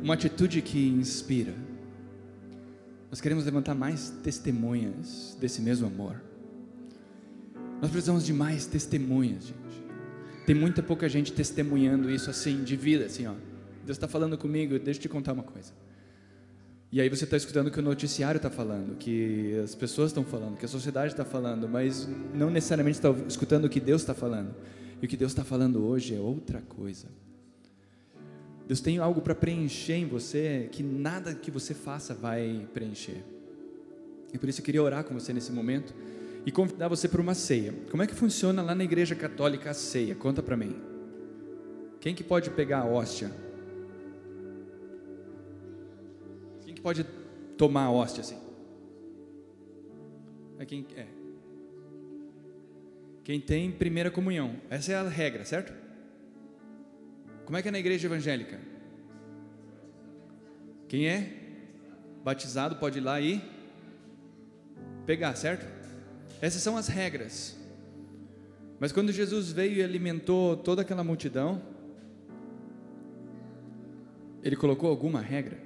Uma 0.07 0.15
atitude 0.15 0.63
que 0.63 0.87
inspira. 0.87 1.53
Nós 3.11 3.21
queremos 3.21 3.45
levantar 3.45 3.75
mais 3.75 4.11
testemunhas 4.23 5.37
desse 5.41 5.61
mesmo 5.61 5.89
amor. 5.89 6.23
Nós 7.83 7.91
precisamos 7.91 8.25
de 8.25 8.33
mais 8.33 8.67
testemunhas, 8.67 9.47
gente. 9.47 9.85
Tem 10.47 10.55
muita 10.55 10.81
pouca 10.81 11.09
gente 11.09 11.33
testemunhando 11.33 12.09
isso 12.09 12.31
assim, 12.31 12.63
de 12.63 12.77
vida, 12.77 13.07
assim, 13.07 13.27
ó. 13.27 13.33
Deus 13.85 13.97
está 13.97 14.07
falando 14.07 14.39
comigo, 14.39 14.79
deixa 14.79 14.99
eu 14.99 15.03
te 15.03 15.09
contar 15.09 15.33
uma 15.33 15.43
coisa. 15.43 15.73
E 16.93 17.01
aí 17.01 17.09
você 17.09 17.25
está 17.25 17.37
escutando 17.37 17.67
o 17.67 17.71
que 17.73 17.81
o 17.81 17.83
noticiário 17.83 18.37
está 18.37 18.49
falando, 18.49 18.97
que 18.97 19.59
as 19.59 19.75
pessoas 19.75 20.11
estão 20.11 20.23
falando, 20.23 20.57
que 20.57 20.67
a 20.67 20.69
sociedade 20.69 21.15
está 21.15 21.25
falando, 21.25 21.69
mas 21.69 22.09
não 22.33 22.49
necessariamente 22.49 22.99
está 22.99 23.11
escutando 23.27 23.65
o 23.65 23.69
que 23.69 23.81
Deus 23.81 24.03
está 24.03 24.15
falando. 24.15 24.55
E 25.03 25.05
o 25.05 25.09
que 25.09 25.17
Deus 25.17 25.33
está 25.33 25.43
falando 25.43 25.85
hoje 25.85 26.15
é 26.15 26.21
outra 26.21 26.63
coisa. 26.63 27.09
Deus 28.67 28.81
tem 28.81 28.99
algo 28.99 29.21
para 29.21 29.35
preencher 29.35 29.95
em 29.95 30.07
você 30.07 30.69
que 30.73 30.83
nada 30.83 31.35
que 31.35 31.51
você 31.51 31.73
faça 31.73 32.13
vai 32.15 32.69
preencher. 32.75 33.23
E 34.33 34.39
por 34.39 34.49
isso 34.49 34.61
eu 34.61 34.65
queria 34.65 34.83
orar 34.83 35.05
com 35.05 35.15
você 35.15 35.33
nesse 35.33 35.53
momento 35.53 35.95
e 36.45 36.51
convidar 36.51 36.89
você 36.89 37.09
para 37.09 37.21
uma 37.21 37.35
ceia. 37.35 37.73
Como 37.91 38.03
é 38.03 38.07
que 38.07 38.15
funciona 38.15 38.63
lá 38.63 38.75
na 38.75 38.83
igreja 38.83 39.15
católica 39.15 39.71
a 39.71 39.75
ceia? 39.75 40.17
Conta 40.17 40.43
para 40.43 40.57
mim. 40.57 40.75
Quem 42.01 42.15
que 42.15 42.25
pode 42.25 42.51
pegar 42.51 42.81
a 42.81 42.85
hóstia? 42.85 43.31
Quem 46.65 46.75
que 46.75 46.81
pode 46.81 47.05
tomar 47.57 47.85
a 47.85 47.91
hóstia 47.91 48.23
assim? 48.23 48.39
É 50.59 50.65
quem 50.65 50.85
é. 50.97 51.07
Quem 53.23 53.41
tem 53.41 53.71
primeira 53.71 54.11
comunhão. 54.11 54.57
Essa 54.69 54.93
é 54.93 54.95
a 54.97 55.09
regra, 55.09 55.45
certo? 55.45 55.86
Como 57.47 57.57
é 57.57 57.63
que 57.63 57.69
é 57.69 57.71
na 57.71 57.79
igreja 57.79 58.09
evangélica? 58.09 58.59
Quem 60.89 61.09
é 61.09 61.33
batizado 62.25 62.75
pode 62.75 62.99
ir 62.99 63.03
lá 63.03 63.21
e 63.21 63.41
pegar, 65.07 65.33
certo? 65.37 65.65
Essas 66.41 66.61
são 66.61 66.77
as 66.77 66.89
regras. 66.89 67.57
Mas 68.81 68.91
quando 68.91 69.13
Jesus 69.13 69.53
veio 69.53 69.77
e 69.77 69.83
alimentou 69.83 70.57
toda 70.57 70.83
aquela 70.83 71.05
multidão, 71.05 71.63
ele 74.43 74.57
colocou 74.57 74.91
alguma 74.91 75.21
regra? 75.21 75.57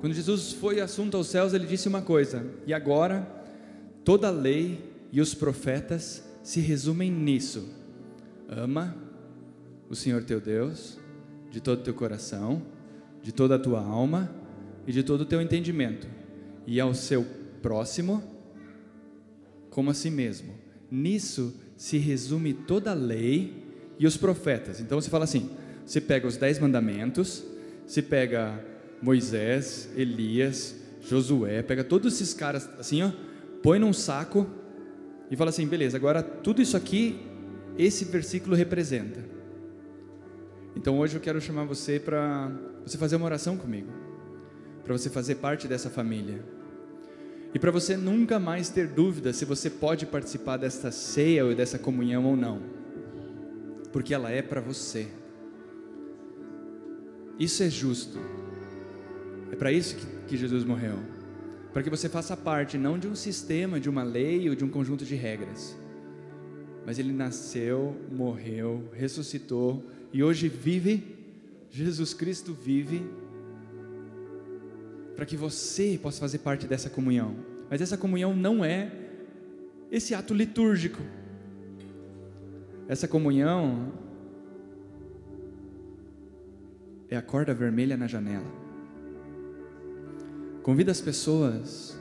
Quando 0.00 0.14
Jesus 0.14 0.52
foi 0.52 0.80
assunto 0.80 1.16
aos 1.16 1.26
céus, 1.26 1.52
ele 1.52 1.66
disse 1.66 1.88
uma 1.88 2.02
coisa: 2.02 2.46
E 2.68 2.72
agora, 2.72 3.26
toda 4.04 4.28
a 4.28 4.30
lei 4.30 4.80
e 5.10 5.20
os 5.20 5.34
profetas 5.34 6.27
se 6.48 6.60
resumem 6.60 7.12
nisso: 7.12 7.68
ama 8.48 8.96
o 9.90 9.94
Senhor 9.94 10.24
teu 10.24 10.40
Deus 10.40 10.98
de 11.50 11.60
todo 11.60 11.80
o 11.80 11.82
teu 11.82 11.92
coração, 11.92 12.62
de 13.22 13.32
toda 13.32 13.56
a 13.56 13.58
tua 13.58 13.82
alma 13.82 14.34
e 14.86 14.92
de 14.92 15.02
todo 15.02 15.20
o 15.20 15.26
teu 15.26 15.42
entendimento 15.42 16.08
e 16.66 16.80
ao 16.80 16.94
seu 16.94 17.26
próximo 17.60 18.22
como 19.68 19.90
a 19.90 19.94
si 19.94 20.08
mesmo. 20.10 20.54
Nisso 20.90 21.54
se 21.76 21.98
resume 21.98 22.54
toda 22.54 22.92
a 22.92 22.94
lei 22.94 23.52
e 23.98 24.06
os 24.06 24.16
profetas. 24.16 24.80
Então 24.80 24.98
você 24.98 25.10
fala 25.10 25.24
assim: 25.24 25.50
você 25.84 26.00
pega 26.00 26.26
os 26.26 26.38
dez 26.38 26.58
mandamentos, 26.58 27.44
você 27.86 28.00
pega 28.00 28.64
Moisés, 29.02 29.90
Elias, 29.94 30.76
Josué, 31.02 31.62
pega 31.62 31.84
todos 31.84 32.14
esses 32.14 32.32
caras 32.32 32.70
assim, 32.78 33.02
ó, 33.02 33.12
põe 33.62 33.78
num 33.78 33.92
saco 33.92 34.46
e 35.30 35.36
fala 35.36 35.50
assim: 35.50 35.66
beleza, 35.66 35.96
agora 35.96 36.22
tudo 36.22 36.62
isso 36.62 36.76
aqui, 36.76 37.20
esse 37.76 38.04
versículo 38.04 38.56
representa. 38.56 39.24
Então 40.76 40.98
hoje 40.98 41.16
eu 41.16 41.20
quero 41.20 41.40
chamar 41.40 41.64
você 41.64 41.98
para 41.98 42.50
você 42.84 42.96
fazer 42.96 43.16
uma 43.16 43.26
oração 43.26 43.56
comigo, 43.56 43.90
para 44.84 44.96
você 44.96 45.10
fazer 45.10 45.36
parte 45.36 45.66
dessa 45.66 45.90
família. 45.90 46.42
E 47.54 47.58
para 47.58 47.70
você 47.70 47.96
nunca 47.96 48.38
mais 48.38 48.68
ter 48.68 48.86
dúvida 48.86 49.32
se 49.32 49.44
você 49.44 49.70
pode 49.70 50.04
participar 50.04 50.58
desta 50.58 50.90
ceia 50.90 51.46
ou 51.46 51.54
dessa 51.54 51.78
comunhão 51.78 52.24
ou 52.26 52.36
não, 52.36 52.60
porque 53.90 54.12
ela 54.12 54.30
é 54.30 54.42
para 54.42 54.60
você. 54.60 55.08
Isso 57.38 57.62
é 57.62 57.70
justo. 57.70 58.18
É 59.50 59.56
para 59.56 59.72
isso 59.72 59.96
que, 59.96 60.06
que 60.28 60.36
Jesus 60.36 60.64
morreu. 60.64 60.98
Para 61.78 61.84
que 61.84 61.90
você 61.90 62.08
faça 62.08 62.36
parte 62.36 62.76
não 62.76 62.98
de 62.98 63.06
um 63.06 63.14
sistema, 63.14 63.78
de 63.78 63.88
uma 63.88 64.02
lei 64.02 64.48
ou 64.48 64.56
de 64.56 64.64
um 64.64 64.68
conjunto 64.68 65.04
de 65.04 65.14
regras. 65.14 65.78
Mas 66.84 66.98
ele 66.98 67.12
nasceu, 67.12 67.94
morreu, 68.10 68.90
ressuscitou 68.92 69.88
e 70.12 70.20
hoje 70.20 70.48
vive. 70.48 71.16
Jesus 71.70 72.12
Cristo 72.12 72.52
vive 72.52 73.08
para 75.14 75.24
que 75.24 75.36
você 75.36 75.96
possa 76.02 76.18
fazer 76.18 76.38
parte 76.38 76.66
dessa 76.66 76.90
comunhão. 76.90 77.36
Mas 77.70 77.80
essa 77.80 77.96
comunhão 77.96 78.34
não 78.34 78.64
é 78.64 78.90
esse 79.88 80.16
ato 80.16 80.34
litúrgico. 80.34 81.00
essa 82.88 83.06
comunhão 83.06 83.92
é 87.08 87.16
a 87.16 87.22
corda 87.22 87.54
vermelha 87.54 87.96
na 87.96 88.08
janela. 88.08 88.67
Convida 90.68 90.92
as 90.92 91.00
pessoas 91.00 91.98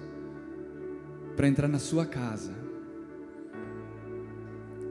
para 1.38 1.48
entrar 1.48 1.70
na 1.70 1.80
sua 1.80 2.06
casa. 2.06 2.52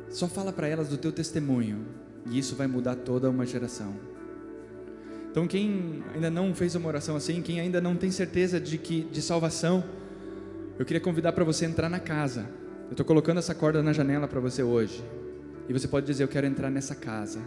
Só 0.09 0.27
fala 0.27 0.51
para 0.51 0.67
elas 0.67 0.89
do 0.89 0.97
teu 0.97 1.13
testemunho, 1.13 1.85
e 2.25 2.39
isso 2.39 2.57
vai 2.57 2.67
mudar 2.67 2.97
toda 2.97 3.29
uma 3.29 3.45
geração. 3.45 3.95
Então, 5.31 5.47
quem 5.47 6.03
ainda 6.15 6.31
não 6.31 6.55
fez 6.55 6.75
uma 6.75 6.89
oração 6.89 7.17
assim, 7.17 7.43
quem 7.43 7.61
ainda 7.61 7.79
não 7.79 7.97
tem 7.97 8.11
certeza 8.11 8.59
de 8.59 8.79
que 8.79 9.03
de 9.03 9.21
salvação, 9.21 9.85
eu 10.79 10.87
queria 10.87 11.03
convidar 11.03 11.33
para 11.33 11.45
você 11.45 11.67
entrar 11.67 11.91
na 11.91 12.01
casa. 12.01 12.49
Eu 12.87 12.93
estou 12.93 13.05
colocando 13.05 13.41
essa 13.41 13.55
corda 13.55 13.83
na 13.83 13.93
janela 13.93 14.27
para 14.27 14.41
você 14.41 14.63
hoje. 14.63 15.05
E 15.69 15.73
você 15.75 15.87
pode 15.87 16.07
dizer: 16.07 16.25
Eu 16.25 16.29
quero 16.29 16.47
entrar 16.47 16.71
nessa 16.71 16.95
casa. 16.95 17.41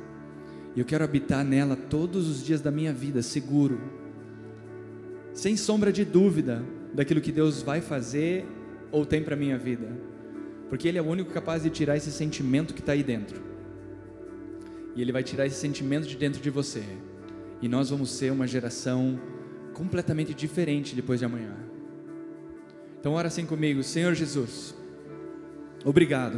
E 0.76 0.80
eu 0.80 0.86
quero 0.86 1.04
habitar 1.04 1.44
nela 1.44 1.76
todos 1.76 2.30
os 2.30 2.46
dias 2.46 2.62
da 2.62 2.70
minha 2.70 2.94
vida, 2.94 3.24
seguro. 3.24 3.98
Sem 5.34 5.56
sombra 5.56 5.92
de 5.92 6.04
dúvida 6.04 6.64
daquilo 6.94 7.22
que 7.22 7.32
Deus 7.32 7.62
vai 7.62 7.82
fazer 7.82 8.46
ou 8.92 9.06
tem 9.06 9.24
para 9.24 9.36
minha 9.36 9.58
vida. 9.58 9.88
Porque 10.70 10.88
Ele 10.88 10.98
é 10.98 11.02
o 11.02 11.06
único 11.06 11.32
capaz 11.32 11.64
de 11.64 11.70
tirar 11.70 11.98
esse 11.98 12.12
sentimento 12.12 12.74
que 12.74 12.80
está 12.80 12.94
aí 12.94 13.04
dentro. 13.04 13.42
E 14.96 15.02
Ele 15.02 15.12
vai 15.12 15.24
tirar 15.24 15.46
esse 15.46 15.56
sentimento 15.56 16.08
de 16.08 16.16
dentro 16.16 16.42
de 16.42 16.50
você. 16.50 16.84
E 17.62 17.68
nós 17.68 17.90
vamos 17.90 18.12
ser 18.12 18.32
uma 18.32 18.48
geração 18.48 19.20
completamente 19.74 20.34
diferente 20.34 20.96
depois 20.96 21.20
de 21.20 21.26
amanhã. 21.26 21.56
Então, 23.00 23.14
ora 23.14 23.28
assim 23.28 23.46
comigo, 23.46 23.82
Senhor 23.82 24.14
Jesus, 24.14 24.76
obrigado 25.86 26.38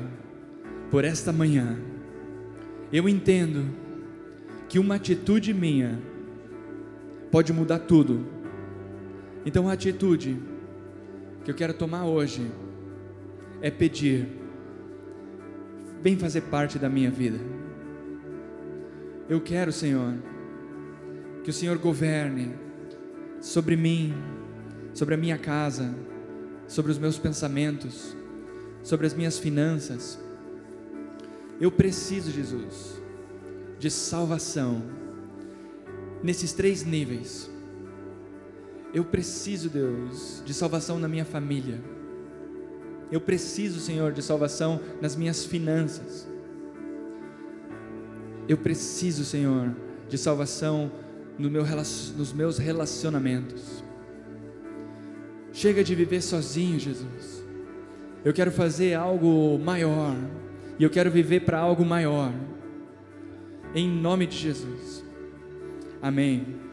por 0.92 1.04
esta 1.04 1.32
manhã. 1.32 1.80
Eu 2.94 3.10
entendo 3.10 3.66
que 4.70 4.78
uma 4.78 4.96
atitude 4.96 5.54
minha 5.54 6.00
pode 7.32 7.52
mudar 7.52 7.80
tudo. 7.80 8.41
Então, 9.46 9.68
a 9.68 9.74
atitude 9.74 10.40
que 11.44 11.50
eu 11.50 11.56
quero 11.56 11.74
tomar 11.74 12.06
hoje 12.06 12.52
é 13.62 13.72
pedir, 13.72 14.28
vem 16.02 16.18
fazer 16.18 16.42
parte 16.42 16.78
da 16.78 16.88
minha 16.88 17.10
vida. 17.10 17.40
Eu 19.28 19.42
quero, 19.42 19.72
Senhor, 19.72 20.16
que 21.44 21.50
o 21.50 21.54
Senhor 21.54 21.78
governe 21.78 22.54
sobre 23.40 23.76
mim, 23.76 24.14
sobre 24.94 25.16
a 25.16 25.18
minha 25.18 25.38
casa, 25.38 25.94
sobre 26.68 26.92
os 26.92 26.98
meus 26.98 27.18
pensamentos, 27.18 28.16
sobre 28.84 29.06
as 29.06 29.14
minhas 29.14 29.38
finanças. 29.38 30.20
Eu 31.60 31.72
preciso, 31.72 32.32
Jesus, 32.32 33.02
de 33.78 33.92
salvação 33.92 34.82
nesses 36.24 36.54
três 36.54 36.84
níveis. 36.84 37.51
Eu 38.94 39.06
preciso, 39.06 39.70
Deus, 39.70 40.42
de 40.46 40.54
salvação 40.54 41.00
na 41.00 41.08
minha 41.08 41.26
família. 41.26 41.80
Eu 43.12 43.22
preciso, 43.22 43.80
Senhor, 43.80 44.12
de 44.12 44.22
salvação 44.22 44.80
nas 45.02 45.16
minhas 45.16 45.46
finanças. 45.46 46.28
Eu 48.48 48.58
preciso, 48.58 49.24
Senhor, 49.24 49.76
de 50.10 50.18
salvação 50.18 50.92
no 51.38 51.50
meu, 51.50 51.64
nos 52.18 52.34
meus 52.34 52.58
relacionamentos. 52.58 53.84
Chega 55.54 55.84
de 55.84 55.96
viver 55.96 56.22
sozinho, 56.22 56.80
Jesus. 56.80 57.46
Eu 58.24 58.34
quero 58.34 58.52
fazer 58.52 58.94
algo 58.94 59.58
maior. 59.60 60.16
E 60.80 60.84
eu 60.84 60.90
quero 60.90 61.12
viver 61.12 61.42
para 61.42 61.60
algo 61.60 61.86
maior. 61.86 62.34
Em 63.74 63.90
nome 63.90 64.26
de 64.26 64.38
Jesus. 64.38 65.04
Amém. 66.02 66.71